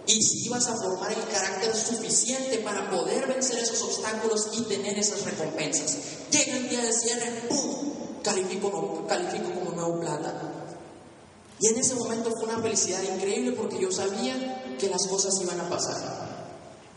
[0.06, 4.98] y si ibas a formar el carácter suficiente para poder vencer esos obstáculos y tener
[4.98, 5.96] esas recompensas.
[6.30, 7.90] Llega el día de cierre, ¡pum!
[8.22, 10.34] Califico, califico como nuevo plata.
[11.58, 15.60] Y en ese momento fue una felicidad increíble porque yo sabía que las cosas iban
[15.60, 16.30] a pasar.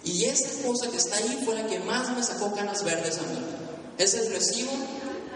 [0.04, 3.24] Y esa cosa que está ahí fue la que más me sacó canas verdes a
[3.24, 3.40] mí.
[3.98, 4.72] Es el recibo,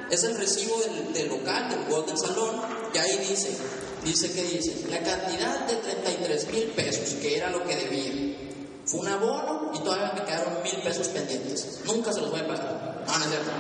[0.09, 2.61] es el recibo del, del local, del Golden Salón,
[2.93, 3.55] y ahí dice,
[4.03, 8.37] dice que dice, la cantidad de 33 mil pesos, que era lo que debía.
[8.85, 11.81] Fue un abono y todavía me quedaron mil pesos pendientes.
[11.85, 13.03] Nunca se los voy a pagar.
[13.05, 13.51] No, es cierto.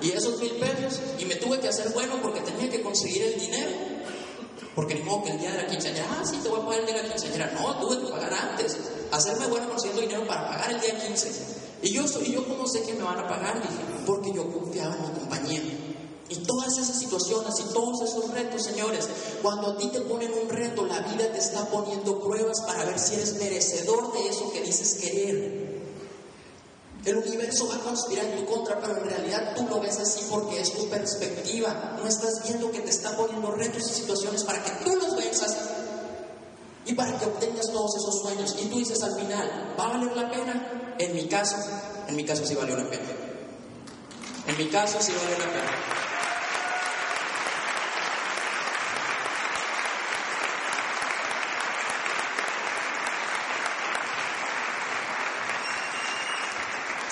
[0.00, 3.40] Y esos mil pesos, y me tuve que hacer bueno porque tenía que conseguir el
[3.40, 3.70] dinero.
[4.76, 6.80] Porque ni modo que el día de la quinceañera, ah, sí, te voy a pagar
[6.80, 7.52] el día de la quinceañera.
[7.60, 8.76] No, tuve que pagar antes.
[9.10, 11.56] Hacerme bueno consiguiendo dinero para pagar el día 15.
[11.82, 13.60] Y yo, soy, yo cómo sé que me van a pagar?
[13.60, 15.62] Dije, porque yo confiaba en mi compañía.
[16.30, 19.08] Y todas esas situaciones y todos esos retos, señores,
[19.42, 22.98] cuando a ti te ponen un reto, la vida te está poniendo pruebas para ver
[22.98, 25.68] si eres merecedor de eso que dices querer.
[27.04, 30.26] El universo va a conspirar en tu contra, pero en realidad tú lo ves así
[30.28, 31.96] porque es tu perspectiva.
[31.98, 35.56] No estás viendo que te está poniendo retos y situaciones para que tú los venzas
[36.84, 38.56] y para que obtengas todos esos sueños.
[38.60, 40.96] Y tú dices al final, ¿va a valer la pena?
[40.98, 41.56] En mi caso,
[42.08, 43.08] en mi caso sí valió la pena.
[44.46, 45.70] En mi caso sí valió la pena.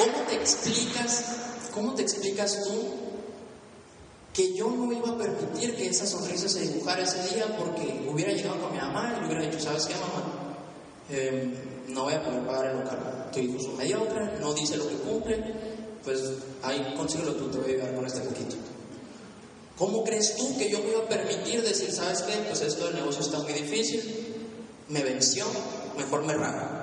[0.06, 1.24] ¿Cómo te explicas,
[1.74, 2.94] cómo te explicas tú
[4.32, 8.30] que yo no iba a permitir que esa sonrisa se dibujara ese día porque hubiera
[8.32, 10.54] llegado con mi mamá y le hubiera dicho, ¿sabes qué, mamá?
[11.10, 13.30] Eh, no voy a poder pagar el local.
[13.32, 15.42] Tu hijo es un mediocre, no dice lo que cumple,
[16.04, 16.22] pues
[16.62, 18.56] ahí consíguelo tú, te voy a ayudar con este poquito.
[19.76, 22.34] ¿Cómo crees tú que yo me iba a permitir decir, ¿sabes qué?
[22.46, 24.36] Pues esto del negocio está muy difícil,
[24.88, 25.46] me venció,
[25.96, 26.75] mejor me rajo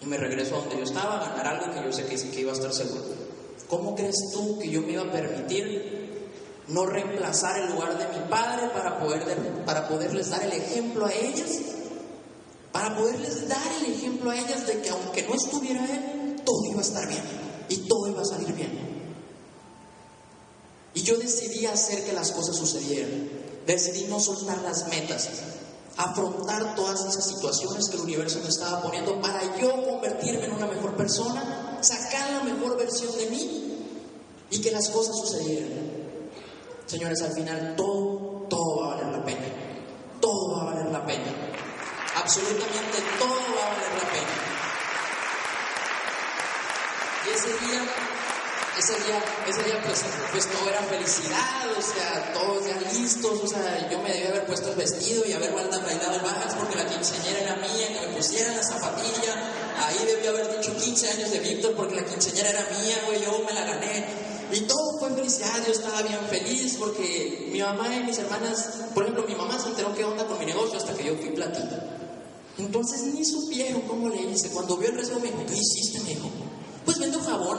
[0.00, 2.40] y me regreso a donde yo estaba a ganar algo que yo sé que, que
[2.40, 3.02] iba a estar seguro.
[3.68, 6.20] ¿Cómo crees tú que yo me iba a permitir
[6.68, 11.06] no reemplazar el lugar de mi padre para, poder de- para poderles dar el ejemplo
[11.06, 11.50] a ellas?
[12.72, 16.80] Para poderles dar el ejemplo a ellas de que aunque no estuviera él, todo iba
[16.80, 17.22] a estar bien
[17.68, 18.94] y todo iba a salir bien.
[20.94, 23.28] Y yo decidí hacer que las cosas sucedieran.
[23.66, 25.28] Decidí no soltar las metas,
[25.96, 30.66] afrontar todas esas situaciones que el universo me estaba poniendo para yo convertirme en una
[30.66, 33.86] mejor persona, sacar la mejor versión de mí
[34.50, 35.94] y que las cosas sucedieran.
[36.86, 39.46] Señores, al final todo, todo va a valer la pena.
[40.20, 41.32] Todo va a valer la pena.
[42.16, 44.54] Absolutamente todo va a valer la pena.
[47.26, 47.82] Y ese día,
[48.78, 53.46] ese día, ese día pues, pues todo era felicidad, o sea, todos ya listos, o
[53.46, 56.86] sea, yo me debía haber puesto el vestido y haber bailado el bajas porque la
[56.86, 59.34] quinceañera era mía, que me pusieran la zapatilla,
[59.78, 63.44] ahí debía haber dicho 15 años de Víctor porque la quinceañera era mía, güey, yo
[63.46, 64.04] me la gané.
[64.52, 69.02] Y todo fue felicidad, yo estaba bien feliz porque mi mamá y mis hermanas, por
[69.02, 71.76] ejemplo, mi mamá se enteró qué onda con mi negocio hasta que yo fui platino.
[72.58, 74.50] Entonces ni supieron cómo le hice.
[74.50, 76.00] Cuando vio el recibo me dijo, ¿qué hiciste?
[76.00, 76.30] Me dijo,
[76.84, 77.58] pues vendo jabón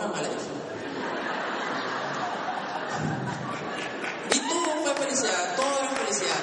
[4.32, 6.36] y todo fue felicidad, todo era felicidad.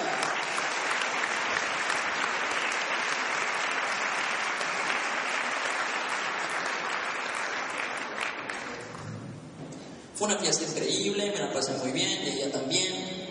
[10.15, 13.23] Fue una fiesta increíble, me la pasé muy bien, y ella también.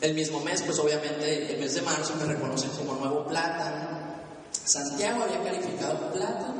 [0.00, 4.22] El mismo mes, pues obviamente el mes de marzo me reconocen como nuevo plata.
[4.52, 6.54] Santiago había calificado plata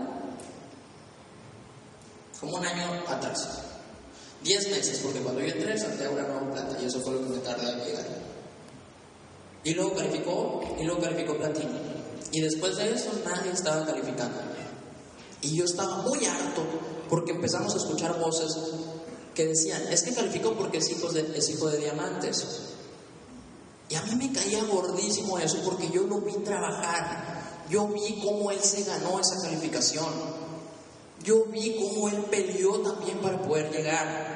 [2.40, 3.65] como un año atrás.
[4.46, 7.34] Diez meses, porque cuando yo entré Santiago era nuevo plata y eso fue lo que
[7.34, 8.06] me tardé en llegar.
[9.64, 11.72] Y luego calificó, y luego calificó platino.
[12.30, 14.38] Y después de eso nadie estaba calificando.
[15.42, 16.62] Y yo estaba muy harto
[17.10, 18.56] porque empezamos a escuchar voces
[19.34, 22.46] que decían, es que calificó porque es hijo de, es hijo de diamantes.
[23.88, 27.64] Y a mí me caía gordísimo eso porque yo lo vi trabajar.
[27.68, 30.12] Yo vi cómo él se ganó esa calificación.
[31.24, 34.35] Yo vi cómo él peleó también para poder llegar.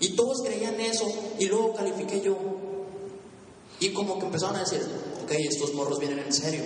[0.00, 1.06] Y todos creían eso
[1.38, 2.36] y luego califiqué yo.
[3.80, 4.80] Y como que empezaron a decir,
[5.22, 6.62] ok, estos morros vienen en serio.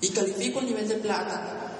[0.00, 1.72] Y califico el nivel de plata.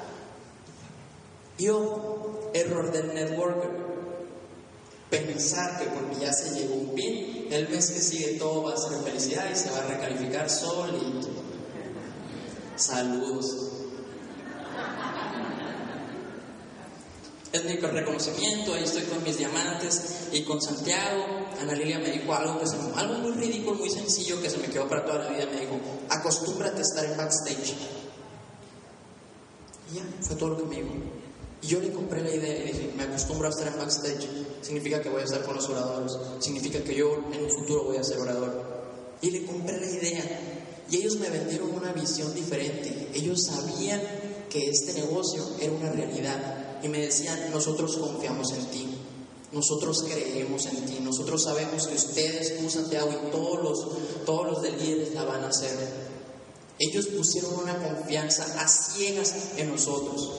[1.59, 3.87] Yo, error del networker.
[5.11, 8.77] Pensar que porque ya se llegó un pin, el mes que sigue todo va a
[8.77, 11.29] ser felicidad y se va a recalificar solito.
[12.75, 13.76] Saludos.
[17.65, 21.25] Mi reconocimiento, ahí estoy con mis diamantes y con Santiago.
[21.59, 22.61] Ana Lilia me dijo algo,
[22.97, 25.47] algo muy ridículo, muy sencillo que se me quedó para toda la vida.
[25.47, 27.75] Me dijo, acostúmbrate a estar en backstage.
[29.91, 30.95] Y ya, fue todo lo que me dijo.
[31.63, 34.29] Y yo le compré la idea y dije, me acostumbro a estar en backstage.
[34.61, 36.13] Significa que voy a estar con los oradores.
[36.41, 38.53] Significa que yo en un futuro voy a ser orador.
[39.23, 40.41] Y le compré la idea.
[40.91, 43.09] Y ellos me vendieron una visión diferente.
[43.15, 44.01] Ellos sabían
[44.51, 48.89] que este negocio era una realidad y me decían, nosotros confiamos en ti,
[49.53, 54.63] nosotros creemos en ti, nosotros sabemos que ustedes, tú Santiago y todos los, todos los
[54.63, 55.77] de líderes la van a hacer.
[56.79, 60.31] Ellos pusieron una confianza a ciegas en nosotros.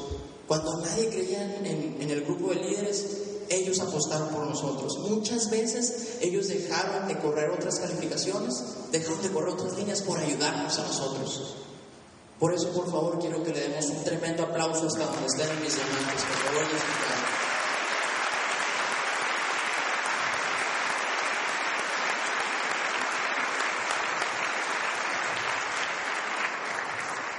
[0.47, 3.05] Cuando nadie creía en, en el grupo de líderes,
[3.49, 4.99] ellos apostaron por nosotros.
[5.09, 10.77] Muchas veces ellos dejaron de correr otras calificaciones, dejaron de correr otras líneas por ayudarnos
[10.77, 11.55] a nosotros.
[12.39, 15.75] Por eso, por favor, quiero que le demos un tremendo aplauso hasta donde estén mis
[15.75, 16.23] diamantes.
[16.23, 16.67] Por favor,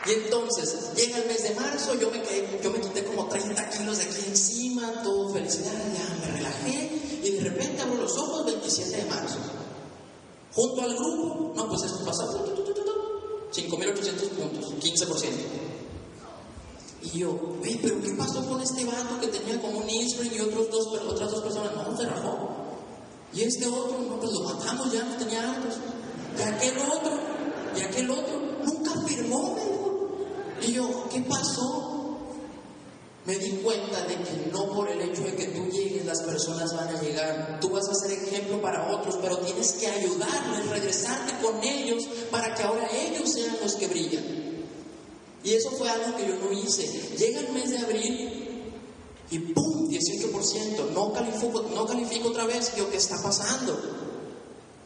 [0.09, 3.69] Y entonces, llega el mes de marzo, yo me, quedé, yo me quité como 30
[3.69, 8.47] kilos de aquí encima, todo felicidad, ya me relajé, y de repente abro los ojos
[8.47, 9.37] 27 de marzo.
[10.55, 12.25] Junto al grupo, no, pues esto pasa,
[13.53, 15.29] 5.800 puntos, 15%.
[17.01, 17.39] Y yo,
[17.83, 21.31] pero ¿qué pasó con este vato que tenía como un Instagram y otros dos, otras
[21.31, 21.73] dos personas?
[21.75, 22.49] No, se rajó.
[23.33, 25.75] Y este otro, no, pues lo matamos ya, no tenía altos.
[26.37, 27.19] Y aquel otro,
[27.77, 29.57] y aquel otro, nunca firmó,
[30.61, 31.98] Y yo, ¿qué pasó?
[33.29, 36.75] Me di cuenta de que no por el hecho de que tú llegues las personas
[36.75, 37.59] van a llegar.
[37.61, 42.55] Tú vas a ser ejemplo para otros, pero tienes que ayudarles, regresarte con ellos para
[42.55, 44.25] que ahora ellos sean los que brillan.
[45.45, 46.87] Y eso fue algo que yo no hice.
[47.19, 48.73] Llega el mes de abril
[49.31, 49.91] y ¡pum!
[49.91, 50.91] 18%.
[50.95, 52.71] No califico, no califico otra vez.
[52.71, 53.79] ¿qué está pasando?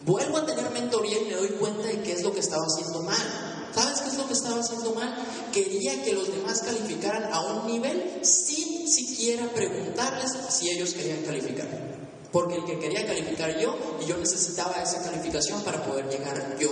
[0.05, 3.03] Vuelvo a tener mentoría y me doy cuenta de qué es lo que estaba haciendo
[3.03, 3.52] mal.
[3.75, 5.15] ¿Sabes qué es lo que estaba haciendo mal?
[5.53, 11.69] Quería que los demás calificaran a un nivel sin siquiera preguntarles si ellos querían calificar.
[12.31, 16.71] Porque el que quería calificar yo, y yo necesitaba esa calificación para poder llegar yo.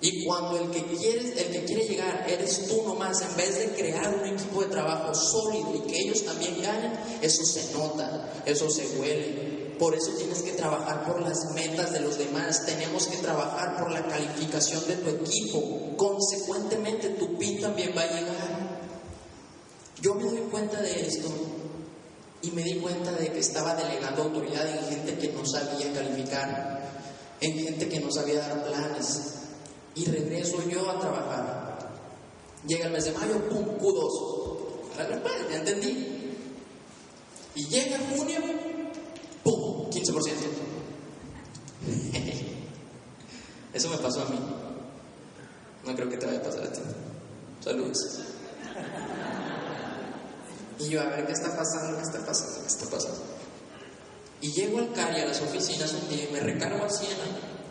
[0.00, 4.12] Y cuando el que, el que quiere llegar eres tú nomás, en vez de crear
[4.12, 8.98] un equipo de trabajo sólido y que ellos también ganen, eso se nota, eso se
[8.98, 12.64] huele, por eso tienes que trabajar por las metas de los demás.
[12.64, 15.96] Tenemos que trabajar por la calificación de tu equipo.
[15.96, 18.78] Consecuentemente, tu PIN también va a llegar.
[20.00, 21.28] Yo me doy cuenta de esto
[22.42, 27.02] y me di cuenta de que estaba delegando autoridad en gente que no sabía calificar,
[27.40, 29.32] en gente que no sabía dar planes.
[29.96, 31.90] Y regreso yo a trabajar.
[32.68, 35.50] Llega el mes de mayo, pum, Q2.
[35.50, 36.36] Ya entendí.
[37.56, 38.71] Y llega junio.
[40.02, 40.32] 15%.
[43.74, 44.38] Eso me pasó a mí.
[45.84, 46.80] No creo que te vaya a pasar a ti.
[47.62, 47.98] Saludos.
[50.78, 51.96] Y yo, a ver, ¿qué está pasando?
[51.96, 52.60] ¿Qué está pasando?
[52.60, 53.22] ¿Qué está pasando?
[54.40, 57.10] Y llego al CARI, a las oficinas y me recargo al 100.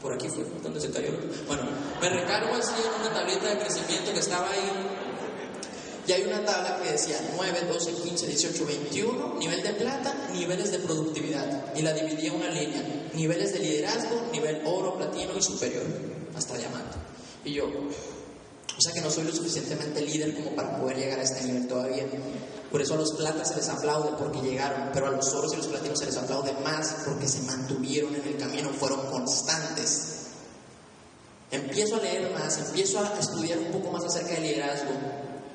[0.01, 1.11] Por aquí fue donde se cayó.
[1.45, 1.63] Bueno,
[2.01, 4.71] me recargo al 100 una tableta de crecimiento que estaba ahí
[6.07, 10.71] y hay una tabla que decía 9, 12, 15, 18, 21, nivel de plata, niveles
[10.71, 11.75] de productividad.
[11.75, 15.83] Y la dividía una línea, niveles de liderazgo, nivel oro, platino y superior,
[16.35, 16.97] hasta diamante.
[17.45, 21.23] Y yo, O sea que no soy lo suficientemente líder como para poder llegar a
[21.23, 22.05] este nivel todavía.
[22.71, 25.57] Por eso a los platas se les aplaude porque llegaron, pero a los oros y
[25.57, 30.21] los platinos se les aplaude más porque se mantuvieron en el camino, fueron constantes.
[31.51, 34.91] Empiezo a leer más, empiezo a estudiar un poco más acerca del liderazgo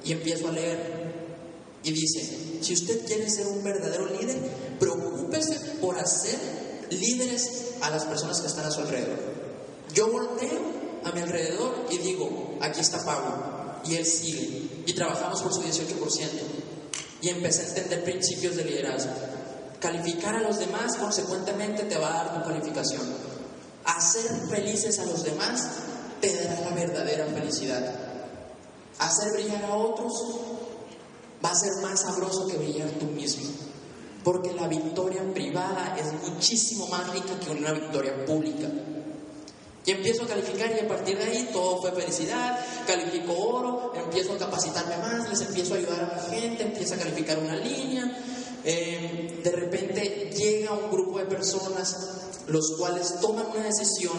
[0.04, 1.06] y empiezo a leer.
[1.82, 4.38] Y dice, si usted quiere ser un verdadero líder,
[4.78, 6.38] preocúpese por hacer
[6.90, 9.18] líderes a las personas que están a su alrededor.
[9.94, 10.60] Yo volteo
[11.04, 13.56] a mi alrededor y digo, aquí está Pablo.
[13.84, 14.82] Y él sigue.
[14.86, 16.28] Y trabajamos por su 18%.
[17.22, 19.12] Y empecé a entender principios de liderazgo.
[19.80, 23.02] Calificar a los demás, consecuentemente, te va a dar tu calificación.
[23.84, 25.66] Hacer felices a los demás
[26.20, 27.94] te dará la verdadera felicidad.
[28.98, 30.12] Hacer brillar a otros
[31.44, 33.50] va a ser más sabroso que brillar tú mismo.
[34.24, 38.68] Porque la victoria privada es muchísimo más rica que una victoria pública.
[39.84, 42.58] Y empiezo a calificar y a partir de ahí todo fue felicidad,
[42.88, 46.98] califico oro, empiezo a capacitarme más, les empiezo a ayudar a mi gente, empiezo a
[46.98, 48.18] calificar una línea.
[48.64, 51.94] Eh, de repente llega un grupo de personas
[52.48, 54.18] los cuales toman una decisión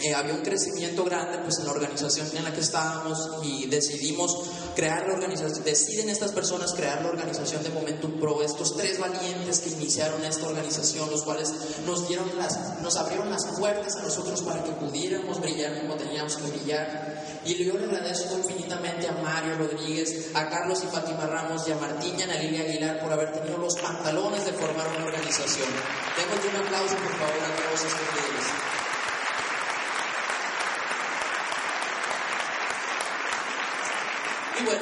[0.00, 4.44] eh, había un crecimiento grande pues en la organización en la que estábamos y decidimos
[4.76, 9.58] crear la organización, deciden estas personas crear la organización de Momentum Pro, estos tres valientes
[9.58, 11.52] que iniciaron esta organización, los cuales
[11.84, 16.36] nos dieron las, nos abrieron las puertas a nosotros para que pudiéramos brillar como teníamos
[16.36, 17.40] que brillar.
[17.44, 21.76] Y yo le agradezco infinitamente a Mario Rodríguez, a Carlos y Fátima Ramos y a
[21.76, 25.68] Martín y a Lilia Aguilar por haber tenido los pantalones de formar una organización.
[26.16, 28.77] Démosle un aplauso por favor a todos estos líderes.
[34.60, 34.80] Y bueno,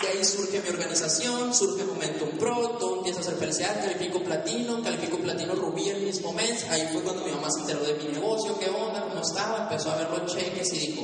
[0.00, 4.82] de ahí surge mi organización, surge Momentum Pro, todo empieza a hacer felicidad, califico platino,
[4.82, 6.64] califico platino rubí en mis momentos.
[6.70, 9.92] Ahí fue cuando mi mamá se enteró de mi negocio, qué onda, cómo estaba, empezó
[9.92, 11.02] a ver los cheques y dijo,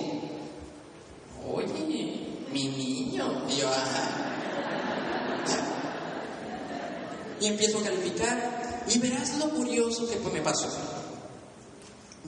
[1.53, 1.67] oye,
[2.53, 3.47] mi niño.
[3.49, 3.71] Y yo,
[7.41, 10.69] Y empiezo a calificar y verás lo curioso que me pasó.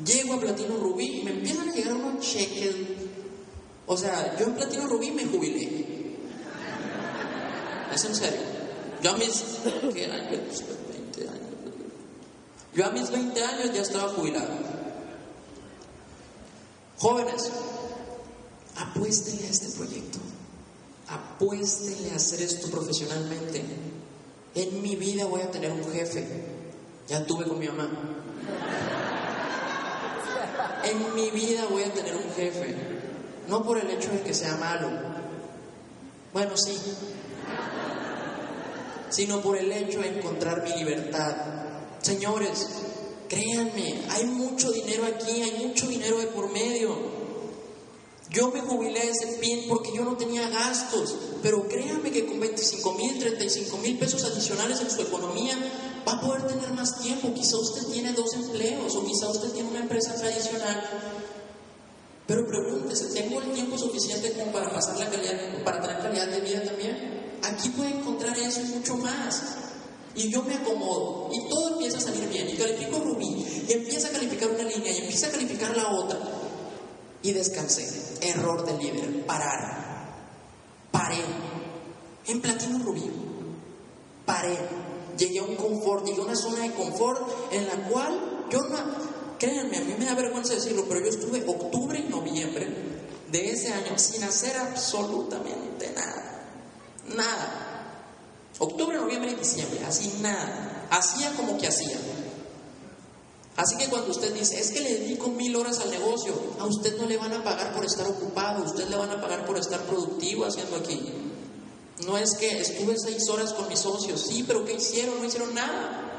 [0.05, 2.75] Llego a Platino Rubí y me empiezan a llegar unos cheques
[3.87, 5.87] o sea, yo en Platino Rubí me jubilé.
[7.93, 8.41] Es en serio.
[9.03, 9.45] Yo a mis.
[9.93, 10.65] ¿Qué años?
[10.89, 11.41] 20 años.
[12.75, 14.49] Yo a mis 20 años ya estaba jubilado.
[16.99, 17.51] Jóvenes,
[18.77, 20.19] apuéstenle a este proyecto.
[21.09, 23.63] Apuéstenle a hacer esto profesionalmente.
[24.55, 26.25] En mi vida voy a tener un jefe.
[27.09, 27.91] Ya tuve con mi mamá.
[30.85, 32.92] En mi vida voy a tener un jefe.
[33.49, 34.89] No por el hecho de que sea malo.
[36.33, 36.79] Bueno, sí.
[39.11, 41.37] Sino por el hecho de encontrar mi libertad.
[42.01, 42.69] Señores,
[43.29, 47.23] créanme, hay mucho dinero aquí, hay mucho dinero de por medio.
[48.31, 52.93] Yo me jubilé ese pin porque yo no tenía gastos, pero créanme que con 25
[52.95, 55.55] mil, 35 mil pesos adicionales en su economía
[56.09, 57.35] va a poder tener más tiempo.
[57.35, 60.83] Quizá usted tiene dos empleos o quizá usted tiene una empresa tradicional
[62.27, 66.41] pero pregúntese, ¿tengo el tiempo suficiente como para pasar la calidad, para tener calidad de
[66.41, 67.39] vida también?
[67.43, 69.43] Aquí puede encontrar eso y mucho más.
[70.15, 72.49] Y yo me acomodo y todo empieza a salir bien.
[72.49, 76.19] Y califico Rubí y empieza a calificar una línea y empieza a calificar la otra.
[77.23, 77.89] Y descansé.
[78.21, 79.27] Error del líder.
[79.27, 80.17] Parar.
[80.91, 81.25] Paré.
[82.27, 83.11] En platino Rubí.
[84.25, 84.57] Paré.
[85.19, 88.79] Llegué a un confort, llegué a una zona de confort en la cual yo no,
[89.43, 92.65] Créanme, a mí me da vergüenza decirlo, pero yo estuve octubre y noviembre
[93.33, 96.47] de ese año sin hacer absolutamente nada.
[97.17, 98.05] Nada.
[98.61, 100.87] Octubre, noviembre y diciembre, así nada.
[100.93, 101.99] Hacía como que hacía.
[103.57, 106.97] Así que cuando usted dice, es que le dedico mil horas al negocio, a usted
[106.97, 109.59] no le van a pagar por estar ocupado, a usted le van a pagar por
[109.59, 111.03] estar productivo haciendo aquí.
[112.07, 115.19] No es que estuve seis horas con mis socios, sí, pero ¿qué hicieron?
[115.19, 116.12] No hicieron nada.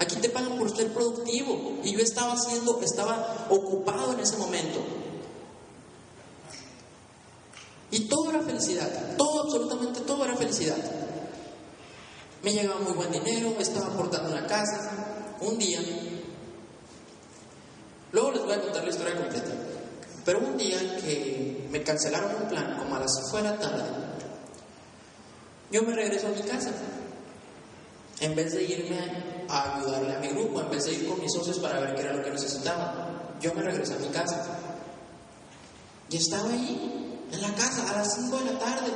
[0.00, 1.78] Aquí te pagan por ser productivo.
[1.84, 4.80] Y yo estaba haciendo, estaba ocupado en ese momento.
[7.90, 8.88] Y todo era felicidad.
[9.16, 10.78] Todo, absolutamente todo era felicidad.
[12.42, 15.36] Me llegaba muy buen dinero, estaba aportando en la casa.
[15.42, 15.80] Un día.
[18.12, 19.52] Luego les voy a contar la historia completa.
[20.24, 23.84] Pero un día que me cancelaron un plan, como a las 5 de la tarde,
[25.70, 26.70] yo me regreso a mi casa.
[28.20, 28.98] En vez de irme
[29.48, 32.02] a ayudarle a mi grupo, en vez de ir con mis socios para ver qué
[32.02, 32.92] era lo que necesitaban.
[33.40, 34.58] Yo me regresé a mi casa.
[36.10, 38.92] Y estaba ahí, en la casa, a las 5 de la tarde.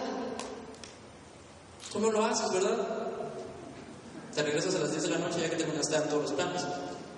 [1.93, 2.77] Tú no lo haces, ¿verdad?
[4.35, 6.63] Te regresas a las 10 de la noche ya que terminaste todos los planes.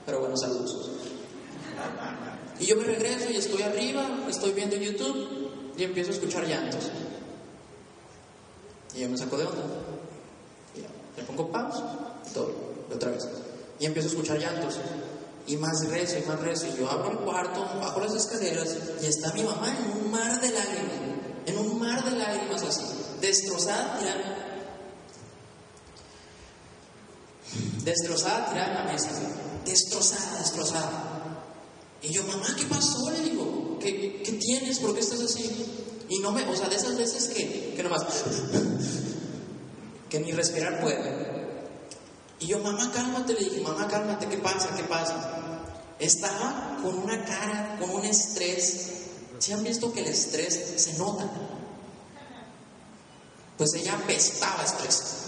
[0.04, 0.90] Pero bueno, saludos.
[2.59, 6.90] Y yo me regreso y estoy arriba, estoy viendo YouTube y empiezo a escuchar llantos.
[8.94, 9.62] Y yo me saco de onda.
[11.17, 12.53] Le pongo pausa y todo,
[12.95, 13.27] otra vez.
[13.79, 14.79] Y empiezo a escuchar llantos.
[15.47, 16.67] Y más rezo y más rezo.
[16.67, 20.41] Y yo abro el cuarto, bajo las escaleras y está mi mamá en un mar
[20.41, 20.97] de lágrimas.
[21.47, 22.83] En un mar de lágrimas así.
[23.21, 24.47] Destrozada, tirada.
[27.85, 29.11] Destrozada, tirada en la mesa.
[29.64, 31.17] Destrozada, destrozada.
[32.03, 33.11] Y yo, mamá, ¿qué pasó?
[33.11, 34.81] Le digo, ¿qué, qué tienes?
[34.81, 35.95] ¿Por qué estás así?
[36.09, 38.05] Y no me, o sea, de esas veces que, que nomás,
[40.09, 41.46] que ni respirar puede.
[42.38, 44.74] Y yo, mamá, cálmate, le dije, mamá, cálmate, ¿qué pasa?
[44.76, 45.62] ¿Qué pasa?
[45.98, 48.92] Estaba con una cara, con un estrés.
[49.38, 51.28] ¿Se han visto que el estrés se nota?
[53.57, 55.24] Pues ella apestaba estrés.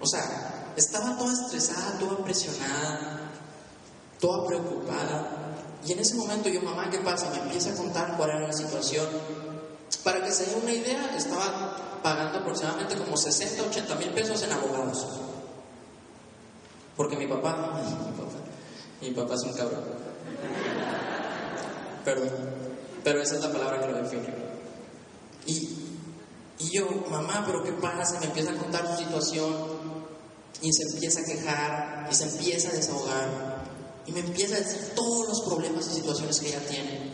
[0.00, 3.30] O sea, estaba toda estresada, toda presionada,
[4.20, 5.54] toda preocupada.
[5.86, 7.30] Y en ese momento yo, mamá, ¿qué pasa?
[7.30, 9.06] Me empieza a contar cuál era la situación.
[10.02, 14.52] Para que se dé una idea, estaba pagando aproximadamente como 60, 80 mil pesos en
[14.52, 15.06] abogados.
[16.96, 18.38] Porque mi papá, mi papá,
[19.00, 19.84] mi papá es un cabrón.
[22.04, 22.30] Perdón,
[23.02, 24.34] pero esa es la palabra que lo define.
[25.46, 25.98] Y,
[26.58, 28.20] y yo, mamá, ¿pero qué pasa?
[28.20, 29.96] Me empieza a contar su situación
[30.62, 33.56] y se empieza a quejar y se empieza a desahogar
[34.06, 37.12] y me empieza a decir todos los problemas y situaciones que ella tiene.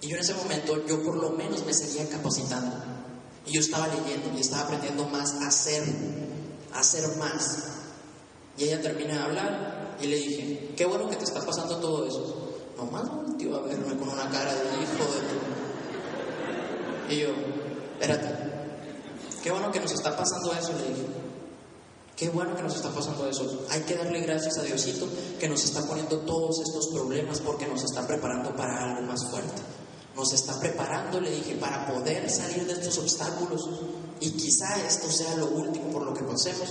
[0.00, 2.76] Y yo en ese momento, yo por lo menos me seguía capacitando.
[3.46, 5.82] Y yo estaba leyendo y estaba aprendiendo más a hacer,
[6.72, 7.64] a hacer más.
[8.56, 12.06] Y ella termina de hablar y le dije, qué bueno que te está pasando todo
[12.06, 12.54] eso.
[12.76, 15.04] Nomás volteó a verme con una cara de hijo
[17.08, 17.14] de...
[17.14, 17.28] Y yo,
[17.98, 18.28] espérate,
[19.42, 21.06] qué bueno que nos está pasando eso, le dije.
[22.18, 23.64] Qué bueno que nos está pasando eso.
[23.70, 25.06] Hay que darle gracias a Diosito
[25.38, 29.20] que nos está poniendo todos estos problemas porque nos está preparando para algo más.
[30.28, 33.66] Nos está preparando, le dije, para poder salir de estos obstáculos.
[34.20, 36.68] Y quizá esto sea lo último por lo que pasemos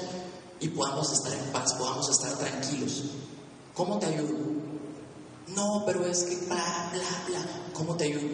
[0.60, 3.06] y podamos estar en paz, podamos estar tranquilos.
[3.74, 4.36] ¿Cómo te ayudo?
[5.56, 7.46] No, pero es que bla, bla, bla.
[7.74, 8.28] ¿Cómo te ayudo?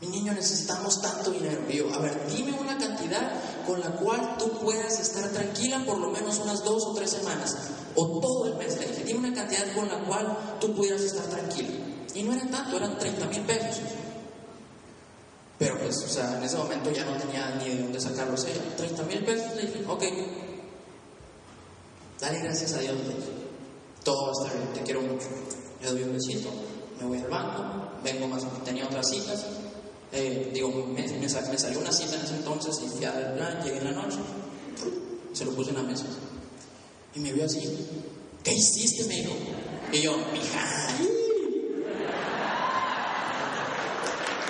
[0.00, 1.68] Mi niño, necesitamos tanto dinero.
[1.68, 3.30] Yo, a ver, dime una cantidad
[3.66, 7.58] con la cual tú puedas estar tranquila por lo menos unas dos o tres semanas.
[7.94, 8.78] O todo el mes.
[8.78, 11.91] Le dije, dime una cantidad con la cual tú pudieras estar tranquila.
[12.14, 13.80] Y no era tanto, eran 30 mil pesos.
[15.58, 18.62] Pero pues, o sea, en ese momento ya no tenía ni de dónde sacarlos ella.
[18.76, 20.02] 30 mil pesos, le dije, ok.
[22.20, 22.96] Dale gracias a Dios.
[24.04, 25.26] Todo va a estar bien, te quiero mucho.
[25.80, 26.48] Le doy un besito,
[27.00, 27.62] me voy al banco,
[28.02, 29.44] vengo más, tenía otras citas.
[30.12, 33.62] Eh, digo, me, me, me, salió una cita en ese entonces y fui al plan,
[33.64, 34.18] llegué en la noche,
[35.32, 36.04] se lo puse en la mesa.
[37.14, 37.60] Y me vio así,
[38.42, 39.04] ¿qué hiciste?
[39.04, 39.32] Me dijo.
[39.92, 40.88] Y yo, mija,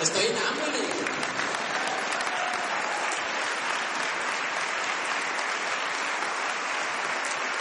[0.03, 0.33] estoy en.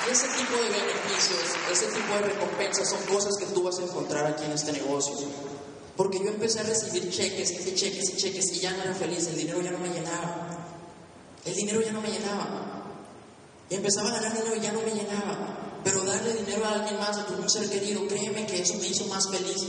[0.04, 1.38] Y ese tipo de beneficios,
[1.70, 5.14] ese tipo de recompensas son cosas que tú vas a encontrar aquí en este negocio.
[5.96, 9.28] Porque yo empecé a recibir cheques y cheques y cheques y ya no era feliz,
[9.28, 10.66] el dinero ya no me llenaba.
[11.44, 12.82] El dinero ya no me llenaba.
[13.70, 15.80] Y empezaba a ganar dinero y ya no me llenaba.
[15.84, 19.06] Pero darle dinero a alguien más, a tu ser querido, créeme que eso me hizo
[19.06, 19.66] más feliz.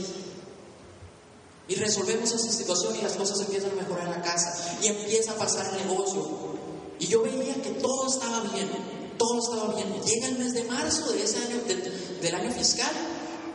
[1.66, 4.78] Y resolvemos esa situación y las cosas empiezan a mejorar en la casa.
[4.82, 6.54] Y empieza a pasar el negocio.
[6.98, 8.68] Y yo veía que todo estaba bien,
[9.18, 9.92] todo estaba bien.
[10.04, 11.76] Llega el mes de marzo de ese año, de,
[12.20, 12.92] del año fiscal,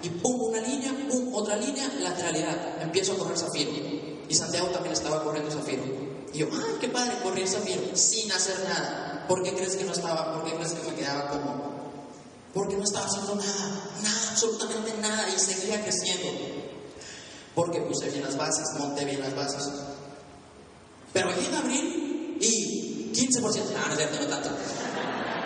[0.01, 2.81] y pum, una línea, pum, otra línea, lateralidad.
[2.81, 3.71] Empiezo a correr Zafiro.
[4.27, 5.83] Y Santiago también estaba corriendo Zafiro.
[6.33, 9.25] Y yo, ay, qué padre, correr Zafiro, sin hacer nada.
[9.27, 10.33] ¿Por qué crees que no estaba?
[10.33, 11.69] ¿Por qué crees que me quedaba como?
[12.53, 16.58] Porque no estaba haciendo nada, nada, absolutamente nada, y seguía creciendo.
[17.59, 19.69] Porque puse bien las bases, monté bien las bases.
[21.11, 24.49] Pero llega abril y 15%, no, no es cierto, tanto.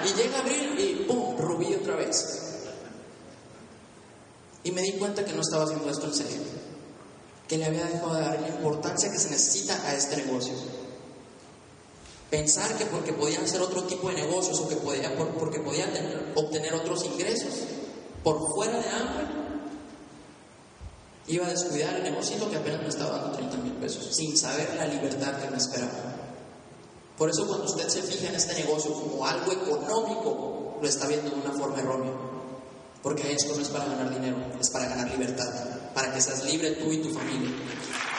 [0.05, 2.23] Y llega abril y pum, rubí otra vez.
[4.63, 6.37] Y me di cuenta que no estaba haciendo esto en serio.
[7.47, 10.53] Que le había dejado de dar la importancia que se necesita a este negocio.
[12.29, 15.89] Pensar que porque podían hacer otro tipo de negocios o que podía, porque podían
[16.35, 17.55] obtener otros ingresos
[18.23, 19.42] por fuera de hambre,
[21.27, 24.75] iba a descuidar el negocio que apenas me estaba dando 30 mil pesos, sin saber
[24.75, 26.13] la libertad que me esperaba.
[27.17, 31.29] Por eso cuando usted se fija en este negocio como algo económico, lo está viendo
[31.29, 32.11] de una forma errónea.
[33.01, 35.47] Porque esto no es para ganar dinero, es para ganar libertad,
[35.93, 37.51] para que seas libre tú y tu familia,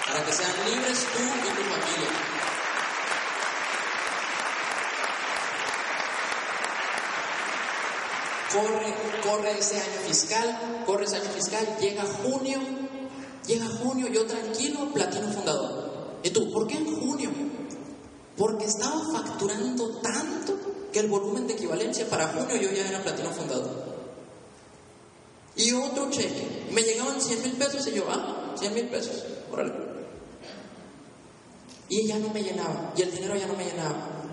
[0.07, 2.11] para que sean libres tú y tu familia.
[8.53, 12.61] Corre, corre ese año fiscal, corre ese año fiscal, llega junio,
[13.47, 16.19] llega junio, yo tranquilo, platino fundador.
[16.23, 17.31] ¿Y tú, por qué en junio?
[18.37, 20.55] Porque estaba facturando tanto
[20.93, 23.85] que el volumen de equivalencia para junio yo ya era platino fundador.
[25.57, 26.67] Y otro cheque.
[26.73, 29.73] Me llegaban 100 mil pesos y yo, ah, 100 mil pesos, órale.
[31.89, 34.24] Y ya no me llenaba, y el dinero ya no me llenaba.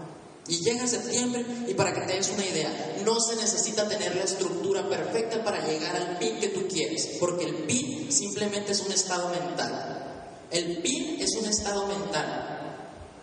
[0.47, 4.23] Y llega septiembre y para que te des una idea, no se necesita tener la
[4.23, 8.91] estructura perfecta para llegar al PIN que tú quieres, porque el PIN simplemente es un
[8.91, 10.47] estado mental.
[10.49, 12.51] El PIN es un estado mental.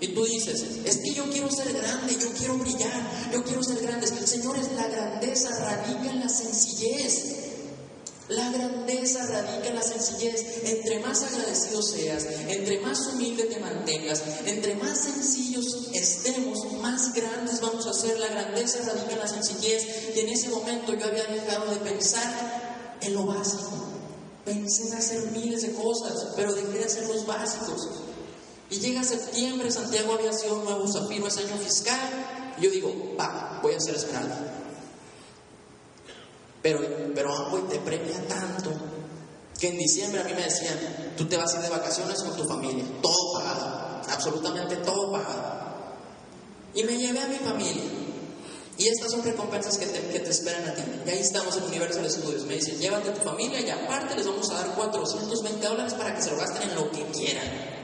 [0.00, 3.80] Y tú dices, es que yo quiero ser grande, yo quiero brillar, yo quiero ser
[3.80, 4.06] grande.
[4.06, 7.47] Señores, la grandeza radica en la sencillez.
[8.28, 10.62] La grandeza radica en la sencillez.
[10.64, 17.60] Entre más agradecido seas, entre más humilde te mantengas, entre más sencillos estemos, más grandes
[17.62, 18.18] vamos a ser.
[18.18, 20.14] La grandeza radica en la sencillez.
[20.14, 23.72] Y en ese momento yo había dejado de pensar en lo básico.
[24.44, 27.88] Pensé en hacer miles de cosas, pero dejé de hacer los básicos.
[28.70, 32.54] Y llega septiembre, Santiago había sido un nuevo zafiro ese año fiscal.
[32.58, 34.67] Y yo digo, va, voy a hacer esmeralda.
[36.62, 36.80] Pero,
[37.14, 38.70] pero Amway te premia tanto
[39.58, 40.78] que en diciembre a mí me decían,
[41.16, 45.58] tú te vas a ir de vacaciones con tu familia, todo pagado, absolutamente todo pagado.
[46.74, 47.84] Y me llevé a mi familia.
[48.76, 50.82] Y estas son recompensas que te, que te esperan a ti.
[51.04, 52.44] Y ahí estamos en Universal Studios.
[52.44, 56.14] Me dicen, llévate a tu familia y aparte les vamos a dar 420 dólares para
[56.14, 57.77] que se lo gasten en lo que quieran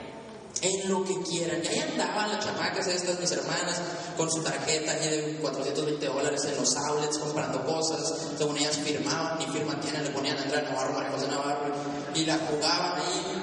[0.65, 1.63] en lo que quieran.
[1.63, 3.81] Y ahí andaban las chamacas estas, mis hermanas,
[4.17, 8.15] con su tarjeta de 420 dólares en los outlets comprando cosas.
[8.39, 11.75] Según ellas firmaban, ni firma tienen, le ponían a entrar Navarro, María José Navarro,
[12.15, 13.43] y la jugaban ahí.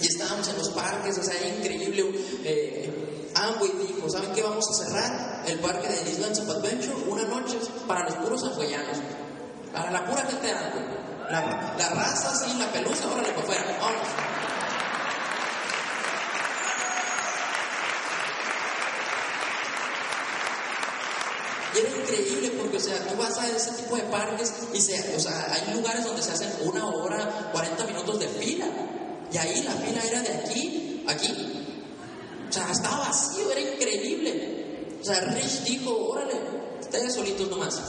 [0.00, 2.04] Y estábamos en los parques, o sea, increíble.
[2.44, 4.42] Eh, Amway dijo, ¿saben qué?
[4.42, 8.98] Vamos a cerrar el parque de Islands of Adventure una noche para los puros ambueyanos.
[9.72, 11.06] Para la pura gente de Amway.
[11.30, 14.35] La, la raza, sí, la pelusa, órale, para afuera.
[21.76, 25.20] Era increíble porque, o sea, tú vas a ese tipo de parques y se, o
[25.20, 28.66] sea, hay lugares donde se hacen una hora, 40 minutos de fila.
[29.32, 31.66] Y ahí la fila era de aquí, aquí.
[32.48, 34.96] O sea, estaba vacío, era increíble.
[35.00, 36.34] O sea, Rich dijo, órale,
[36.80, 37.80] ustedes solitos nomás.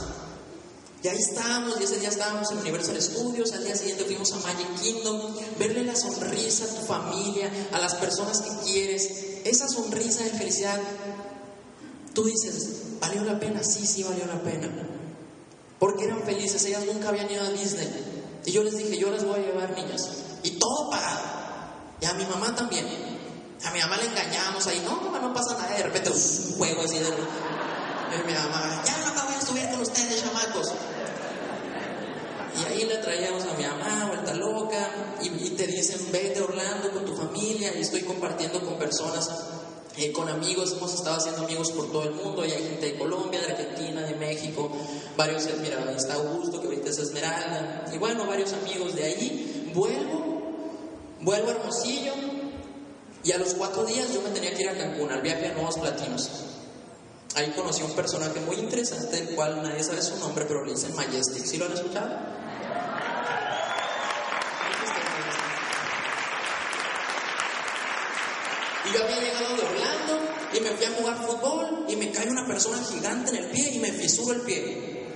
[1.03, 4.37] Y ahí estábamos, y ese día estábamos en Universal Studios, al día siguiente fuimos a
[4.37, 9.09] Magic Kingdom, verle la sonrisa a tu familia, a las personas que quieres,
[9.43, 10.81] esa sonrisa de felicidad.
[12.13, 13.63] Tú dices, ¿Valió la pena?
[13.63, 14.69] Sí, sí, valió la pena.
[15.79, 17.87] Porque eran felices, ellas nunca habían ido a Disney.
[18.45, 20.09] Y yo les dije, yo les voy a llevar niñas.
[20.43, 21.21] Y todo pagado.
[22.01, 22.87] Y a mi mamá también.
[23.63, 25.75] A mi mamá le engañamos ahí, no, mamá, no pasa nada.
[25.75, 27.07] De repente, un juego así de.
[27.07, 30.71] Y mi mamá, ya mamá, voy a subir con ustedes, chamacos.
[32.57, 34.89] Y ahí le traíamos a mi mamá, vuelta loca,
[35.21, 39.29] y, y te dicen, vete a Orlando con tu familia, y estoy compartiendo con personas
[39.97, 42.97] eh, con amigos, hemos estado haciendo amigos por todo el mundo, y hay gente de
[42.97, 44.71] Colombia, de Argentina, de México,
[45.15, 49.71] varios, mira, está Augusto, que ahorita es Esmeralda, y bueno, varios amigos de ahí.
[49.73, 50.53] Vuelvo,
[51.21, 52.13] vuelvo a Hermosillo,
[53.23, 55.53] y a los cuatro días yo me tenía que ir a Cancún, al viaje a
[55.53, 56.29] Nuevos Platinos.
[57.35, 60.71] Ahí conocí a un personaje muy interesante, del cual nadie sabe su nombre, pero le
[60.71, 61.43] dicen Majestic.
[61.45, 62.09] ¿Sí lo han escuchado?
[68.87, 69.19] Y yo había
[70.53, 73.71] y me fui a jugar fútbol y me cae una persona gigante en el pie
[73.73, 75.07] y me fisuro el pie.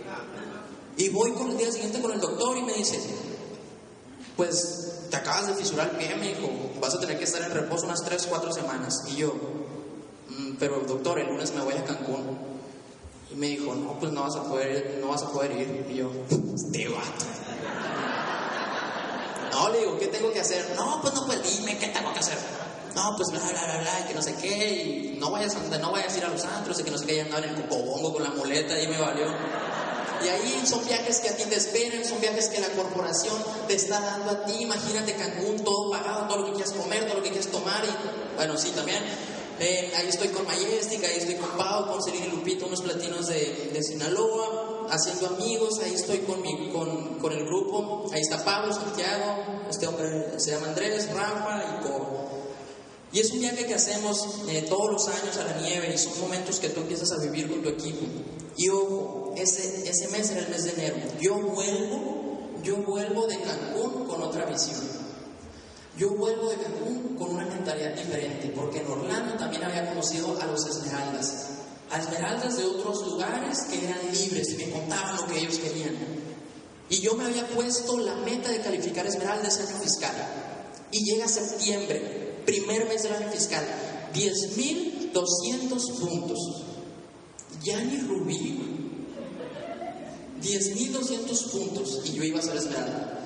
[0.98, 3.00] Y voy con el día siguiente con el doctor y me dice,
[4.36, 7.52] pues te acabas de fisurar el pie, me dijo, vas a tener que estar en
[7.52, 9.04] reposo unas 3, 4 semanas.
[9.08, 9.34] Y yo,
[10.30, 12.38] "Mm, pero doctor, el lunes me voy a Cancún.
[13.32, 15.86] Y me dijo, no, pues no vas a poder, no vas a poder ir.
[15.90, 16.12] Y yo,
[16.54, 17.26] este vato.
[19.52, 20.74] No, le digo, ¿qué tengo que hacer?
[20.76, 22.38] No, pues no, pues dime, ¿qué tengo que hacer?
[22.96, 25.92] No, pues bla, bla, bla, bla, que no sé qué, y no vayas a, no
[25.92, 27.62] vayas a ir a los antros, y que no sé qué, y andaba en el
[27.62, 29.28] cocobongo con la muleta, y me valió.
[30.24, 33.36] Y ahí son viajes que a ti te esperan, son viajes que la corporación
[33.68, 34.54] te está dando a ti.
[34.60, 38.36] Imagínate Cancún, todo pagado, todo lo que quieras comer, todo lo que quieras tomar, y
[38.36, 39.04] bueno, sí, también.
[39.60, 43.72] Eh, ahí estoy con Majestic, ahí estoy con Pau, con Celine Lupito, unos platinos de,
[43.72, 48.74] de Sinaloa, haciendo amigos, ahí estoy con, mi, con, con el grupo, ahí está Pablo,
[48.74, 52.41] Santiago, este hombre se llama Andrés, Rafa y Coro.
[53.14, 56.20] Y es un viaje que hacemos eh, todos los años a la nieve y son
[56.22, 58.06] momentos que tú empiezas a vivir con tu equipo.
[58.56, 60.96] Y ojo, ese, ese mes era el mes de enero.
[61.20, 64.80] Yo vuelvo, yo vuelvo de Cancún con otra visión.
[65.98, 70.46] Yo vuelvo de Cancún con una mentalidad diferente, porque en Orlando también había conocido a
[70.46, 71.48] los esmeraldas,
[71.92, 75.96] a esmeraldas de otros lugares que eran libres y me contaban lo que ellos querían.
[76.90, 80.14] Y yo me había puesto la meta de calificar esmeralda ese año fiscal.
[80.92, 83.64] Y llega septiembre, primer mes del año fiscal,
[84.14, 86.64] 10.200 puntos.
[87.64, 88.60] Ya ni rubí,
[90.42, 93.20] 10.200 puntos y yo iba a ser esmeralda.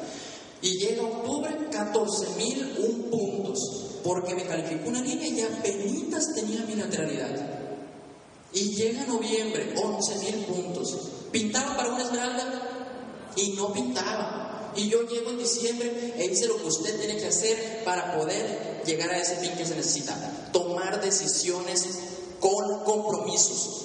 [0.62, 3.60] Y llega octubre, 14.001 puntos,
[4.04, 7.56] porque me calificó una línea y apenas tenía mi lateralidad.
[8.54, 10.98] Y llega noviembre, 11.000 puntos.
[11.32, 13.32] ¿Pintaba para una esmeralda?
[13.36, 14.74] Y no pintaba.
[14.76, 18.75] Y yo llego en diciembre e hice lo que usted tiene que hacer para poder
[18.86, 20.16] llegar a ese fin que se necesita.
[20.52, 21.86] Tomar decisiones
[22.40, 23.82] con compromisos.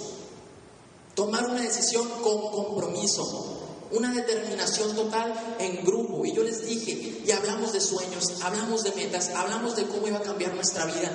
[1.14, 3.60] Tomar una decisión con compromiso
[3.92, 6.24] una determinación total en grupo.
[6.24, 10.18] Y yo les dije, y hablamos de sueños, hablamos de metas, hablamos de cómo iba
[10.18, 11.10] a cambiar nuestra vida.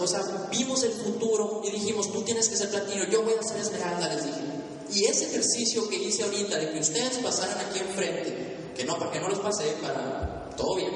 [0.00, 3.42] O sea, vimos el futuro y dijimos, tú tienes que ser platino, yo voy a
[3.42, 4.40] ser esmeralda, les dije.
[4.92, 9.20] Y ese ejercicio que hice ahorita de que ustedes pasaran aquí enfrente, que no, porque
[9.20, 10.90] no los pasé, para todo bien,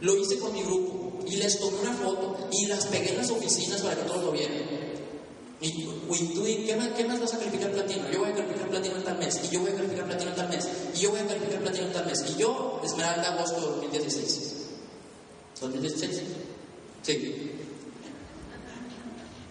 [0.00, 3.30] lo hice con mi grupo y les tomé una foto y las pegué en las
[3.30, 4.56] oficinas para que todos lo vieran.
[5.60, 5.84] Y,
[6.34, 8.08] tú, ¿qué, más, ¿qué más vas a calificar platino?
[8.12, 10.36] Yo voy a calificar platino en tal mes, y yo voy a calificar platino en
[10.36, 13.60] tal mes, y yo voy a calificar platino en tal mes, y yo, Esmeralda, agosto
[13.60, 14.52] de 2016.
[15.60, 16.20] ¿2016?
[17.02, 17.52] Sí.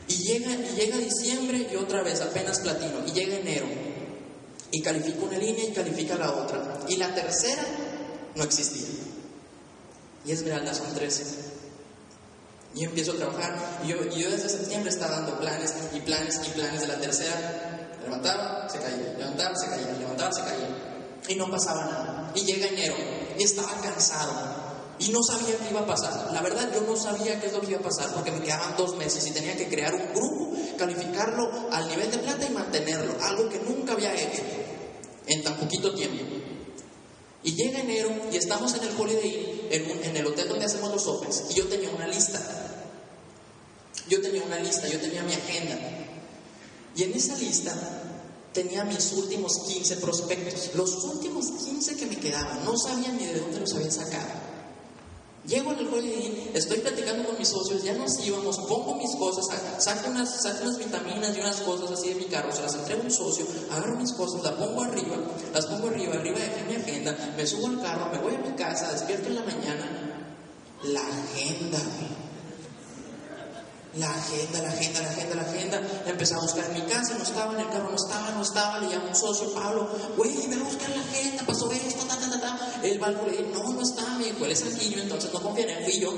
[0.07, 3.65] Y llega, y llega diciembre y otra vez, apenas platino, y llega enero,
[4.71, 7.65] y califica una línea y califica la otra, y la tercera
[8.33, 9.06] no existía.
[10.27, 11.23] Y Esmeralda son 13.
[12.75, 13.79] Y empiezo a trabajar.
[13.85, 17.97] Y yo, desde septiembre estaba dando planes y planes y planes de la tercera.
[18.03, 21.17] Levantaba, se caía, levantaba, se caía, levantaba, se caía.
[21.29, 22.31] Y no pasaba nada.
[22.35, 22.95] Y llega enero
[23.39, 24.67] y estaba cansado.
[24.99, 26.31] Y no sabía qué iba a pasar.
[26.33, 28.75] La verdad, yo no sabía qué es lo que iba a pasar porque me quedaban
[28.75, 33.15] dos meses y tenía que crear un grupo, calificarlo al nivel de plata y mantenerlo.
[33.21, 34.41] Algo que nunca había hecho
[35.27, 36.46] en tan poquito tiempo.
[37.43, 41.07] Y llega enero y estamos en el Holiday en, en el hotel donde hacemos los
[41.07, 42.39] Opens, y yo tenía una lista.
[44.09, 45.77] Yo tenía una lista, yo tenía mi agenda.
[46.95, 47.73] Y en esa lista
[48.53, 52.65] tenía mis últimos 15 prospectos, los últimos 15 que me quedaban.
[52.65, 54.46] No sabía ni de dónde los había sacado.
[55.47, 59.45] Llego al Holiday estoy platicando con mis socios, ya nos íbamos, pongo mis cosas,
[59.77, 63.03] saco unas, saco unas vitaminas y unas cosas así de mi carro, se las entrego
[63.03, 65.15] a un socio, agarro mis cosas, las pongo arriba,
[65.53, 68.57] las pongo arriba, arriba de mi agenda, me subo al carro, me voy a mi
[68.57, 69.89] casa, despierto en la mañana,
[70.83, 71.79] la agenda,
[73.95, 75.81] la agenda, la agenda, la agenda, la agenda.
[76.05, 78.79] Empecé a buscar en mi casa, no estaba, en el carro no estaba, no estaba.
[78.79, 82.15] Le llamo a un socio, Pablo, güey, me a buscar la agenda, pasó esto, ta,
[82.17, 82.79] ta, ta, ta.
[82.83, 85.63] El banco le dice, no, no está, me dijo, él es sanguíneo, entonces no confía
[85.65, 86.13] en él, fui yo.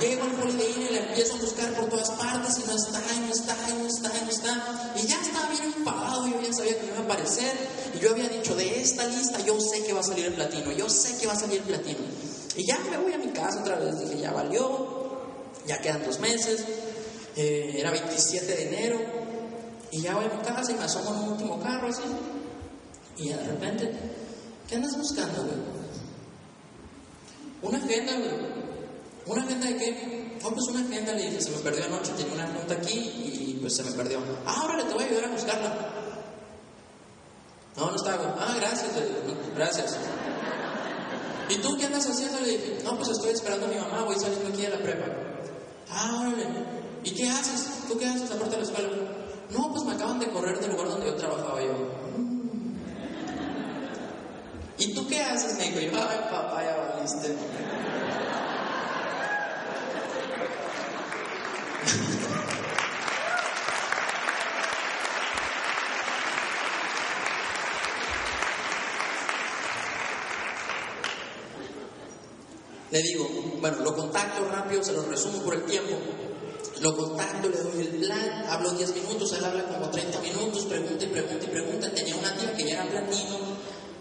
[0.00, 3.20] Llego al Holiday y le empiezo a buscar por todas partes y no está, y
[3.20, 4.92] no está, y no está, y no está.
[4.96, 7.52] Y ya estaba bien enfadado, yo ya sabía que me iba a aparecer.
[7.94, 10.72] Y yo había dicho, de esta lista yo sé que va a salir el platino,
[10.72, 12.00] yo sé que va a salir el platino.
[12.56, 14.99] Y ya me voy a mi casa otra vez, dije, ya valió,
[15.70, 16.64] ya quedan dos meses,
[17.36, 18.98] eh, era 27 de enero,
[19.92, 22.02] y ya voy a mi casa y me asomo en un último carro así,
[23.16, 23.92] y de repente,
[24.68, 25.80] ¿qué andas buscando, güey?
[27.62, 28.60] Una agenda, güey.
[29.26, 30.38] ¿Una agenda de qué?
[30.42, 33.58] Oh, pues una agenda, le dije, se me perdió anoche, tenía una junta aquí y
[33.60, 34.18] pues se me perdió.
[34.46, 35.92] Ah, ahora le te voy a ayudar a buscarla.
[37.76, 38.30] No, no güey.
[38.38, 38.90] Ah, gracias,
[39.54, 39.96] gracias.
[41.50, 42.40] ¿Y tú qué andas haciendo?
[42.40, 45.29] Le dije, no, pues estoy esperando a mi mamá, voy saliendo aquí de la prepa.
[45.92, 46.46] Ah, órale.
[47.04, 47.84] ¿Y qué haces?
[47.88, 48.88] ¿Tú qué haces aparte de la escuela?
[49.50, 51.72] No, pues me acaban de correr del lugar donde yo trabajaba yo.
[54.78, 55.58] ¿Y tú qué haces?
[55.58, 57.36] Me dijo, yo, ay papá, ya valiste.
[72.90, 73.28] Le digo,
[73.60, 75.96] bueno, lo contacto rápido, se lo resumo por el tiempo.
[76.80, 81.04] Lo contacto, le doy el plan, hablo 10 minutos, él habla como 30 minutos, pregunta
[81.04, 81.90] y pregunta y pregunta.
[81.92, 83.38] Tenía una tía que ya era platino,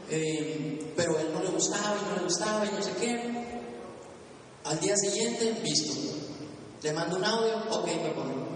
[0.09, 3.49] eh, pero él no le gustaba y no le gustaba y no sé qué.
[4.63, 5.93] Al día siguiente, visto.
[6.81, 8.47] Le mando un audio, ok, me pongo.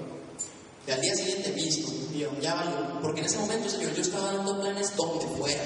[0.87, 1.91] Y al día siguiente, visto.
[2.13, 3.01] Y yo, ya valió.
[3.01, 5.63] Porque en ese momento, señor, yo estaba dando planes donde fuera.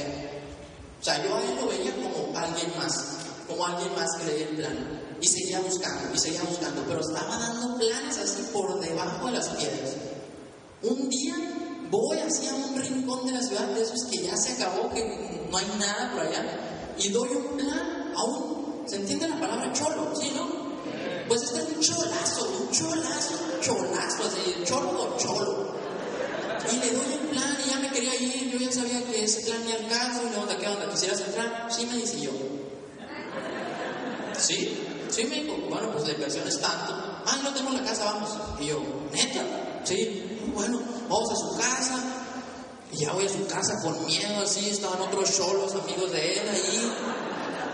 [1.00, 3.17] O sea, yo a él lo veía como alguien más
[3.48, 5.18] como alguien más que le di el plan.
[5.20, 9.50] Y seguía buscando, y seguía buscando, pero estaba dando planes así por debajo de las
[9.50, 9.96] piedras.
[10.84, 11.36] Un día
[11.90, 15.48] voy así a un rincón de la ciudad, de esos que ya se acabó, que
[15.50, 16.46] no hay nada por allá,
[17.00, 20.14] y doy un plan a un, ¿se entiende la palabra cholo?
[20.20, 20.68] ¿Sí, no?
[21.28, 25.68] Pues este es un cholazo, un cholazo, un cholazo, así, cholo o cholo.
[26.72, 29.42] Y le doy un plan y ya me quería ir, yo ya sabía que ese
[29.42, 30.90] plan ni al caso, y le onda, ¿qué onda?
[30.90, 31.68] ¿Quisieras entrar?
[31.70, 32.32] Sí, me dice yo.
[34.40, 34.78] ¿Sí?
[35.10, 36.94] Sí, me dijo, bueno, pues la inversión es tanto.
[37.26, 38.30] Ah, no tengo la casa, vamos.
[38.60, 38.82] Y yo,
[39.12, 39.44] neta,
[39.84, 40.80] sí, bueno,
[41.10, 42.04] vamos a su casa.
[42.92, 46.50] Y ya voy a su casa con miedo, así, estaban otros cholos, amigos de él
[46.50, 46.94] ahí.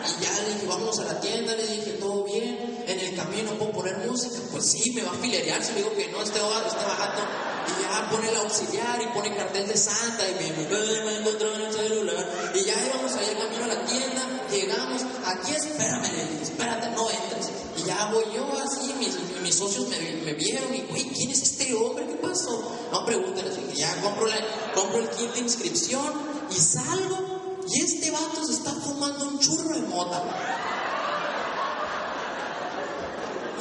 [0.05, 2.83] Y ya le dije, vamos a la tienda, le dije, todo bien.
[2.85, 4.35] En el camino puedo poner música.
[4.51, 5.63] Pues sí, me va a filerear.
[5.63, 7.21] Si le digo que no, esté, esté bajando.
[7.67, 10.23] Y ya pone el auxiliar y pone cartel de Santa.
[10.29, 12.51] Y me, me, me en el celular.
[12.53, 14.21] Y ya íbamos ahí al camino a la tienda.
[14.51, 15.01] Llegamos.
[15.25, 17.49] Aquí espérame, le dije, espérate, no entres.
[17.77, 18.93] Y ya voy yo así.
[18.99, 20.73] Mis, mis socios me, me vieron.
[20.75, 22.05] Y, güey, ¿quién es este hombre?
[22.07, 22.61] ¿Qué pasó?
[22.91, 23.55] No pregúntenles.
[23.75, 24.35] Ya compro, la,
[24.75, 26.11] compro el kit de inscripción.
[26.51, 27.32] Y salgo.
[27.67, 30.21] Y este vato se está fumando un churro de mota.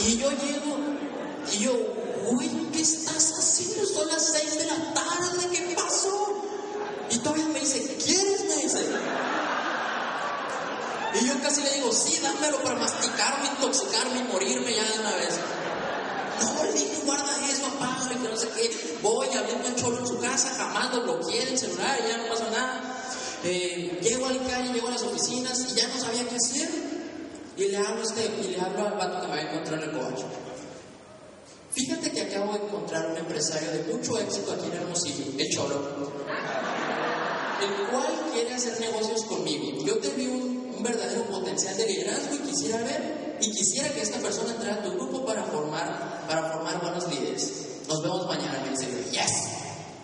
[0.01, 0.77] Y yo llego
[1.53, 1.73] y yo,
[2.31, 3.87] uy, ¿qué estás haciendo?
[3.87, 6.43] Son las seis de la tarde, ¿qué pasó?
[7.11, 8.45] Y todavía me dice, ¿quieres?
[8.45, 8.87] Me dice.
[11.21, 15.17] Y yo casi le digo, sí, dámelo para masticarme, intoxicarme y morirme ya de una
[15.17, 15.39] vez.
[16.41, 17.69] No, le dije, guarda eso,
[18.11, 18.99] y que no sé qué.
[19.03, 22.51] Voy, abriendo un cholo en su casa, jamás lo bloqueé el celular ya no pasa
[22.51, 22.92] nada.
[23.45, 26.69] Eh, llego al calle, llego a las oficinas y ya no sabía qué hacer.
[27.57, 29.91] Y le hablo, este, y le hablo al vato que me va a encontrar en
[29.91, 30.25] el coche.
[31.73, 35.75] Fíjate que acabo de encontrar un empresario de mucho éxito aquí en Hermosillo, el Cholo,
[37.63, 39.83] el cual quiere hacer negocios conmigo.
[39.85, 44.03] Yo te vi un, un verdadero potencial de liderazgo y quisiera ver, y quisiera que
[44.03, 47.53] esta persona entrara a tu grupo para formar, para formar buenos líderes.
[47.89, 49.62] Nos vemos mañana, me dice, yes.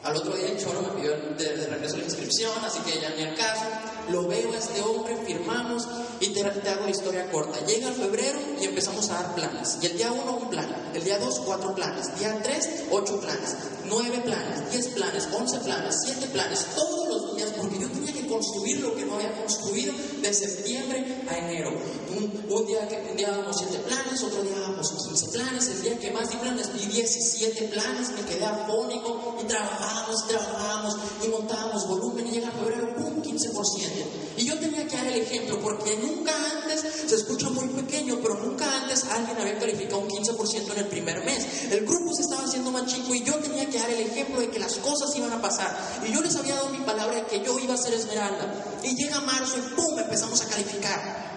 [0.09, 3.25] Al otro día el choro me pidió de, regreso la inscripción, así que ya ni
[3.25, 3.65] al caso.
[4.09, 5.87] Lo veo a este hombre, firmamos
[6.19, 7.59] y te, hago la historia corta.
[7.67, 9.77] Llega el febrero y empezamos a dar planes.
[9.83, 13.57] Y el día 1 un plan, el día 2 cuatro planes, día 3 ocho planes,
[13.85, 17.08] 9 planes, 10 planes, 11 planes, 7 planes, todos los
[17.57, 21.71] porque yo tenía que construir lo que no había construido de septiembre a enero.
[22.17, 26.11] Un, día, un día dábamos 7 planes, otro día dábamos 15 planes, el día que
[26.11, 32.27] más di planes di 17 planes, me quedé afónico y trabajábamos, trabajábamos y montábamos volumen
[32.27, 33.08] y llega febrero.
[33.39, 34.37] 15%.
[34.37, 38.35] Y yo tenía que dar el ejemplo porque nunca antes, se escucha muy pequeño, pero
[38.35, 41.71] nunca antes alguien había calificado un 15% en el primer mes.
[41.71, 44.51] El grupo se estaba haciendo más chico y yo tenía que dar el ejemplo de
[44.51, 45.77] que las cosas iban a pasar.
[46.07, 48.81] Y yo les había dado mi palabra de que yo iba a ser esmeralda.
[48.83, 49.99] Y llega marzo y ¡pum!
[49.99, 51.29] empezamos a calificar.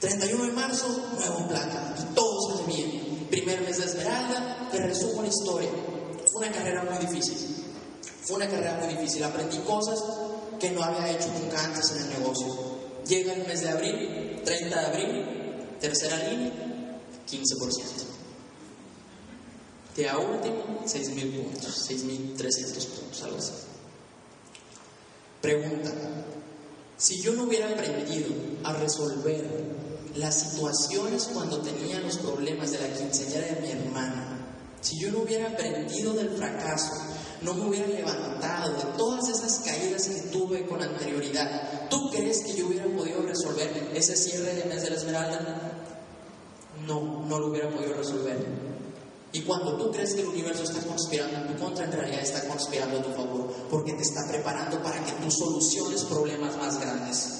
[0.00, 0.86] 31 de marzo,
[1.18, 1.94] nuevo plata.
[1.98, 3.26] Y todo sale bien.
[3.30, 5.70] Primer mes de esmeralda, te resumo la historia.
[6.32, 7.64] Fue una carrera muy difícil.
[8.22, 9.24] Fue una carrera muy difícil.
[9.24, 9.98] Aprendí cosas
[10.58, 12.78] que no había hecho nunca antes en el negocio.
[13.06, 15.24] Llega el mes de abril, 30 de abril,
[15.80, 16.52] tercera línea,
[17.30, 18.08] 15%.
[19.96, 23.52] De a último, 6.000 puntos, 6.300 puntos, algo así.
[25.40, 25.90] Pregunta,
[26.96, 28.28] si yo no hubiera aprendido
[28.64, 29.44] a resolver
[30.16, 34.38] las situaciones cuando tenía los problemas de la quinceañera de mi hermana,
[34.80, 36.92] si yo no hubiera aprendido del fracaso,
[37.42, 42.54] no me hubiera levantado de todas esas caídas que tuve con anterioridad, ¿tú crees que
[42.54, 45.72] yo hubiera podido resolver ese cierre de mes de la Esmeralda?
[46.86, 48.38] No, no lo hubiera podido resolver.
[49.32, 52.48] Y cuando tú crees que el universo está conspirando en tu contra, en realidad está
[52.48, 57.34] conspirando a tu favor, porque te está preparando para que tú soluciones problemas más grandes.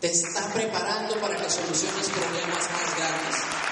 [0.00, 3.65] Te está preparando para que soluciones problemas más grandes.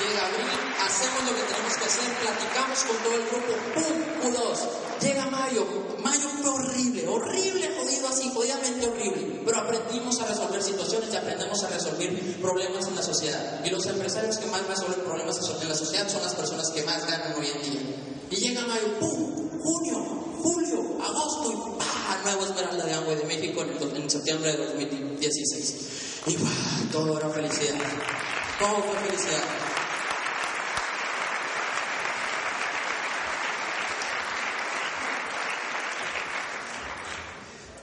[0.00, 0.48] Llega abril,
[0.80, 4.32] hacemos lo que tenemos que hacer, platicamos con todo el grupo, ¡pum!
[4.32, 4.80] U2.
[5.00, 5.66] Llega mayo,
[6.02, 9.42] mayo fue horrible, horrible, jodido así, jodidamente horrible.
[9.44, 13.64] Pero aprendimos a resolver situaciones y aprendemos a resolver problemas en la sociedad.
[13.64, 17.06] Y los empresarios que más resuelven problemas en la sociedad son las personas que más
[17.06, 17.80] ganan hoy en día.
[18.30, 19.50] Y llega mayo, ¡pum!
[19.62, 19.96] Junio,
[20.42, 22.20] julio, agosto y ¡pah!
[22.24, 25.74] Nuevo Esmeralda de Agua de México en, septiembre de 2016.
[26.26, 26.48] Y ¡pah!
[26.92, 27.76] Todo era felicidad.
[28.58, 29.69] Todo fue felicidad.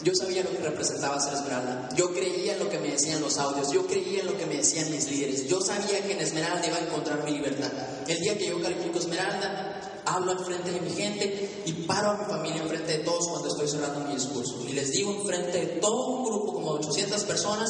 [0.04, 1.89] Yo sabía lo que representaba ser Esmeralda.
[1.95, 3.72] Yo creía en lo que me decían los audios.
[3.72, 5.48] Yo creía en lo que me decían mis líderes.
[5.48, 7.72] Yo sabía que en Esmeralda iba a encontrar mi libertad.
[8.08, 12.18] El día que yo califico Esmeralda, hablo al frente de mi gente y paro a
[12.18, 14.64] mi familia enfrente de todos cuando estoy cerrando mi discurso.
[14.68, 17.70] Y les digo enfrente de todo un grupo, como 800 personas,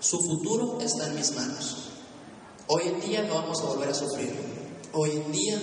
[0.00, 1.76] su futuro está en mis manos.
[2.66, 4.34] Hoy en día no vamos a volver a sufrir.
[4.92, 5.60] Hoy en día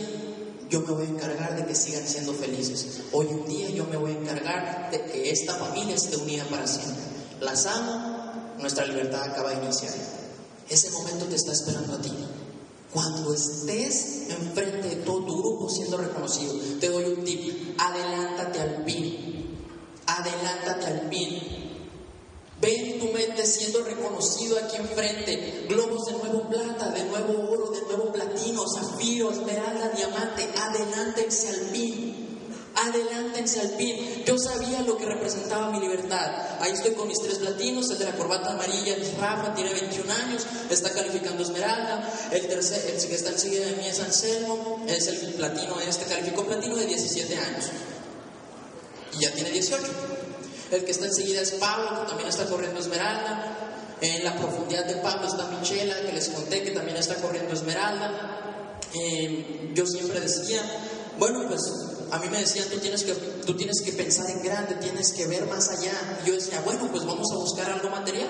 [0.70, 3.02] yo me voy a encargar de que sigan siendo felices.
[3.12, 6.68] Hoy en día yo me voy a encargar de que esta familia esté unida para
[6.68, 7.04] siempre.
[7.40, 9.94] Las amo, nuestra libertad acaba de iniciar.
[10.70, 12.14] Ese momento te está esperando a ti.
[12.94, 17.76] Cuando estés enfrente de todo tu grupo siendo reconocido, te doy un tip.
[17.80, 19.58] Adelántate al pin.
[20.06, 21.64] Adelántate al pin.
[22.62, 25.66] Ven tu mente siendo reconocido aquí enfrente.
[25.68, 28.33] Globos de nuevo plata, de nuevo oro, de nuevo platino,
[28.84, 30.50] zafiro, esmeralda, diamante.
[30.58, 32.24] Adelántense al pin.
[32.76, 34.24] Adelántense al pin.
[34.26, 36.32] Yo sabía lo que representaba mi libertad.
[36.60, 37.90] Ahí estoy con mis tres platinos.
[37.92, 40.46] El de la corbata amarilla es Rafa, tiene 21 años.
[40.70, 42.10] Está calificando esmeralda.
[42.32, 44.84] El tercer, el que está enseguida de mí es Anselmo.
[44.88, 46.06] Es el platino este.
[46.06, 47.66] Calificó platino de 17 años.
[49.18, 49.84] Y ya tiene 18.
[50.72, 53.64] El que está enseguida es Pablo, que también está corriendo Esmeralda.
[54.02, 58.33] En la profundidad de Pablo está Michela, que les conté que también está corriendo Esmeralda.
[58.94, 60.62] Eh, yo siempre decía,
[61.18, 61.62] bueno, pues
[62.12, 65.26] a mí me decían, tú tienes, que, tú tienes que pensar en grande, tienes que
[65.26, 66.20] ver más allá.
[66.24, 68.30] Y yo decía, bueno, pues vamos a buscar algo material.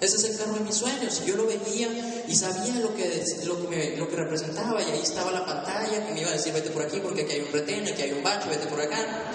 [0.00, 1.22] Ese es el carro de mis sueños.
[1.24, 4.82] Y yo lo veía y sabía lo que, lo que, lo que representaba.
[4.82, 7.32] Y ahí estaba la pantalla que me iba a decir, vete por aquí porque aquí
[7.32, 9.30] hay un retén, aquí hay un bache, vete por acá.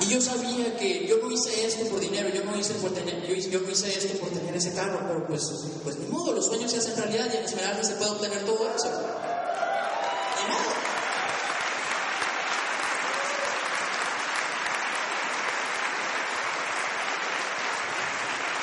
[0.00, 3.26] Y yo sabía que yo no hice esto por dinero, yo no hice, por tener,
[3.26, 5.42] yo, yo no hice esto por tener ese carro, pero pues,
[5.82, 8.70] pues ni modo, los sueños se hacen realidad y en Esmeralda se puede obtener todo
[8.76, 8.90] eso.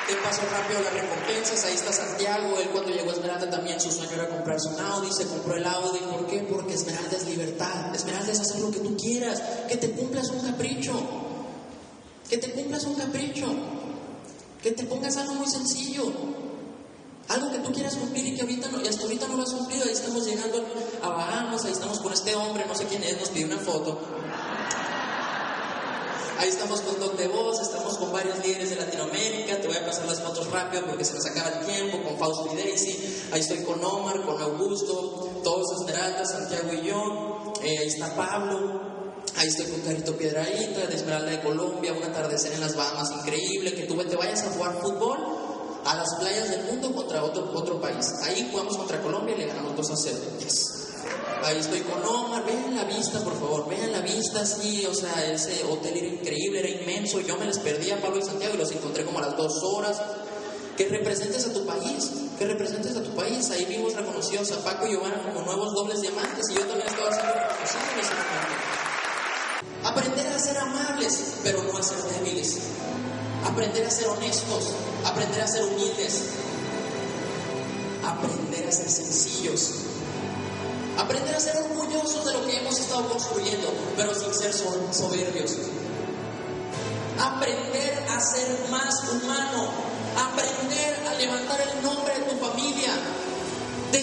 [0.08, 3.90] Te paso rápido las recompensas, ahí está Santiago, él cuando llegó a Esmeralda también su
[3.90, 6.42] sueño era comprarse un Audi, se compró el Audi, ¿por qué?
[6.42, 10.42] Porque Esmeralda es libertad, Esmeralda es hacer lo que tú quieras, que te cumplas un
[10.42, 10.94] capricho,
[12.30, 13.48] que te cumplas un capricho,
[14.62, 16.12] que te pongas algo muy sencillo,
[17.30, 19.52] algo que tú quieras cumplir y que ahorita no, y hasta ahorita no lo has
[19.52, 20.66] cumplido, ahí estamos llegando
[21.02, 24.00] a Bahamas, ahí estamos con este hombre, no sé quién es, nos pidió una foto.
[26.40, 29.62] Ahí estamos con Don de Voz, estamos con varios líderes de Latinoamérica.
[29.62, 32.04] Te voy a pasar las fotos rápido porque se nos acaba el tiempo.
[32.04, 33.24] Con Fausto y Daisy.
[33.32, 37.54] Ahí estoy con Omar, con Augusto, todos Esmeralda, Santiago y yo.
[37.64, 38.82] Eh, ahí está Pablo.
[39.38, 41.94] Ahí estoy con Carito Piedraíta, de Esmeralda de Colombia.
[41.94, 43.74] Un atardecer en las Bahamas increíble.
[43.74, 45.43] Que tú te vayas a jugar fútbol
[46.14, 48.06] playas del mundo contra otro, otro país.
[48.24, 50.18] Ahí jugamos contra Colombia y le ganamos 2 a 0.
[50.40, 50.84] Yes.
[51.44, 55.26] Ahí estoy con Omar, vean la vista, por favor, vean la vista, sí, o sea,
[55.26, 58.58] ese hotel era increíble, era inmenso, yo me les perdí a Pablo y Santiago y
[58.58, 60.02] los encontré como a las dos horas.
[60.78, 62.10] Que representes a tu país,
[62.40, 63.52] que representes a tu país.
[63.52, 67.12] Ahí vimos reconocidos a Paco y Giovanna como nuevos dobles diamantes y yo también estaba
[67.14, 67.84] siendo reconocido.
[69.84, 72.58] Aprender a ser amables, pero no a ser débiles.
[73.46, 74.74] Aprender a ser honestos,
[75.06, 76.24] aprender a ser humildes,
[78.04, 79.84] aprender a ser sencillos,
[80.98, 85.54] Aprender a ser orgullosos de lo que hemos estado construyendo, pero sin ser soberbios.
[87.20, 89.72] Aprender a ser más humano.
[90.16, 92.23] Aprender a levantar el nombre.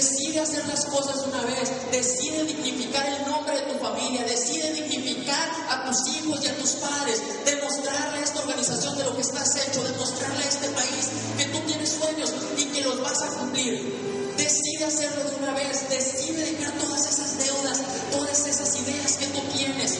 [0.00, 1.70] Decide hacer las cosas una vez.
[1.92, 4.24] Decide dignificar el nombre de tu familia.
[4.24, 7.20] Decide dignificar a tus hijos y a tus padres.
[7.44, 9.84] Demostrarle a esta organización de lo que estás hecho.
[9.84, 14.32] Demostrarle a este país que tú tienes sueños y que los vas a cumplir.
[14.38, 19.40] Decide hacerlo de una vez, decide dejar todas esas deudas, todas esas ideas que tú
[19.54, 19.98] tienes,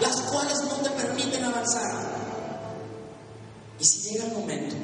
[0.00, 2.10] las cuales no te permiten avanzar.
[3.78, 4.74] Y si llega el momento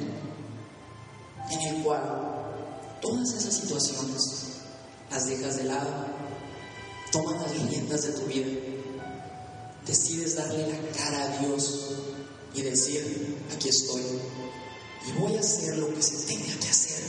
[1.50, 2.37] en el cual
[3.00, 4.22] todas esas situaciones
[5.10, 5.90] las dejas de lado,
[7.10, 8.46] tomas las riendas de tu vida,
[9.86, 11.92] decides darle la cara a Dios
[12.54, 17.04] y decir, aquí estoy, y voy a hacer lo que se tenga que hacer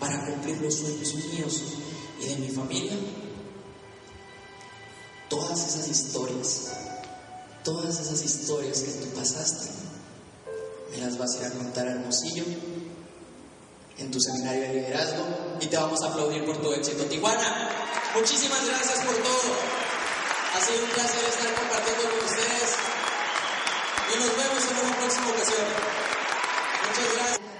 [0.00, 1.62] para cumplir los sueños míos
[2.20, 2.96] y de mi familia.
[5.28, 6.68] Todas esas historias,
[7.64, 9.70] todas esas historias que tú pasaste,
[10.90, 12.44] me las vas a ir a contar Hermosillo
[13.98, 15.24] en tu seminario de liderazgo
[15.60, 17.04] y te vamos a aplaudir por tu éxito.
[17.04, 17.70] Tijuana,
[18.14, 19.56] muchísimas gracias por todo.
[20.54, 22.76] Ha sido un placer estar compartiendo con ustedes
[24.12, 25.66] y nos vemos en una próxima ocasión.
[26.88, 27.51] Muchas gracias.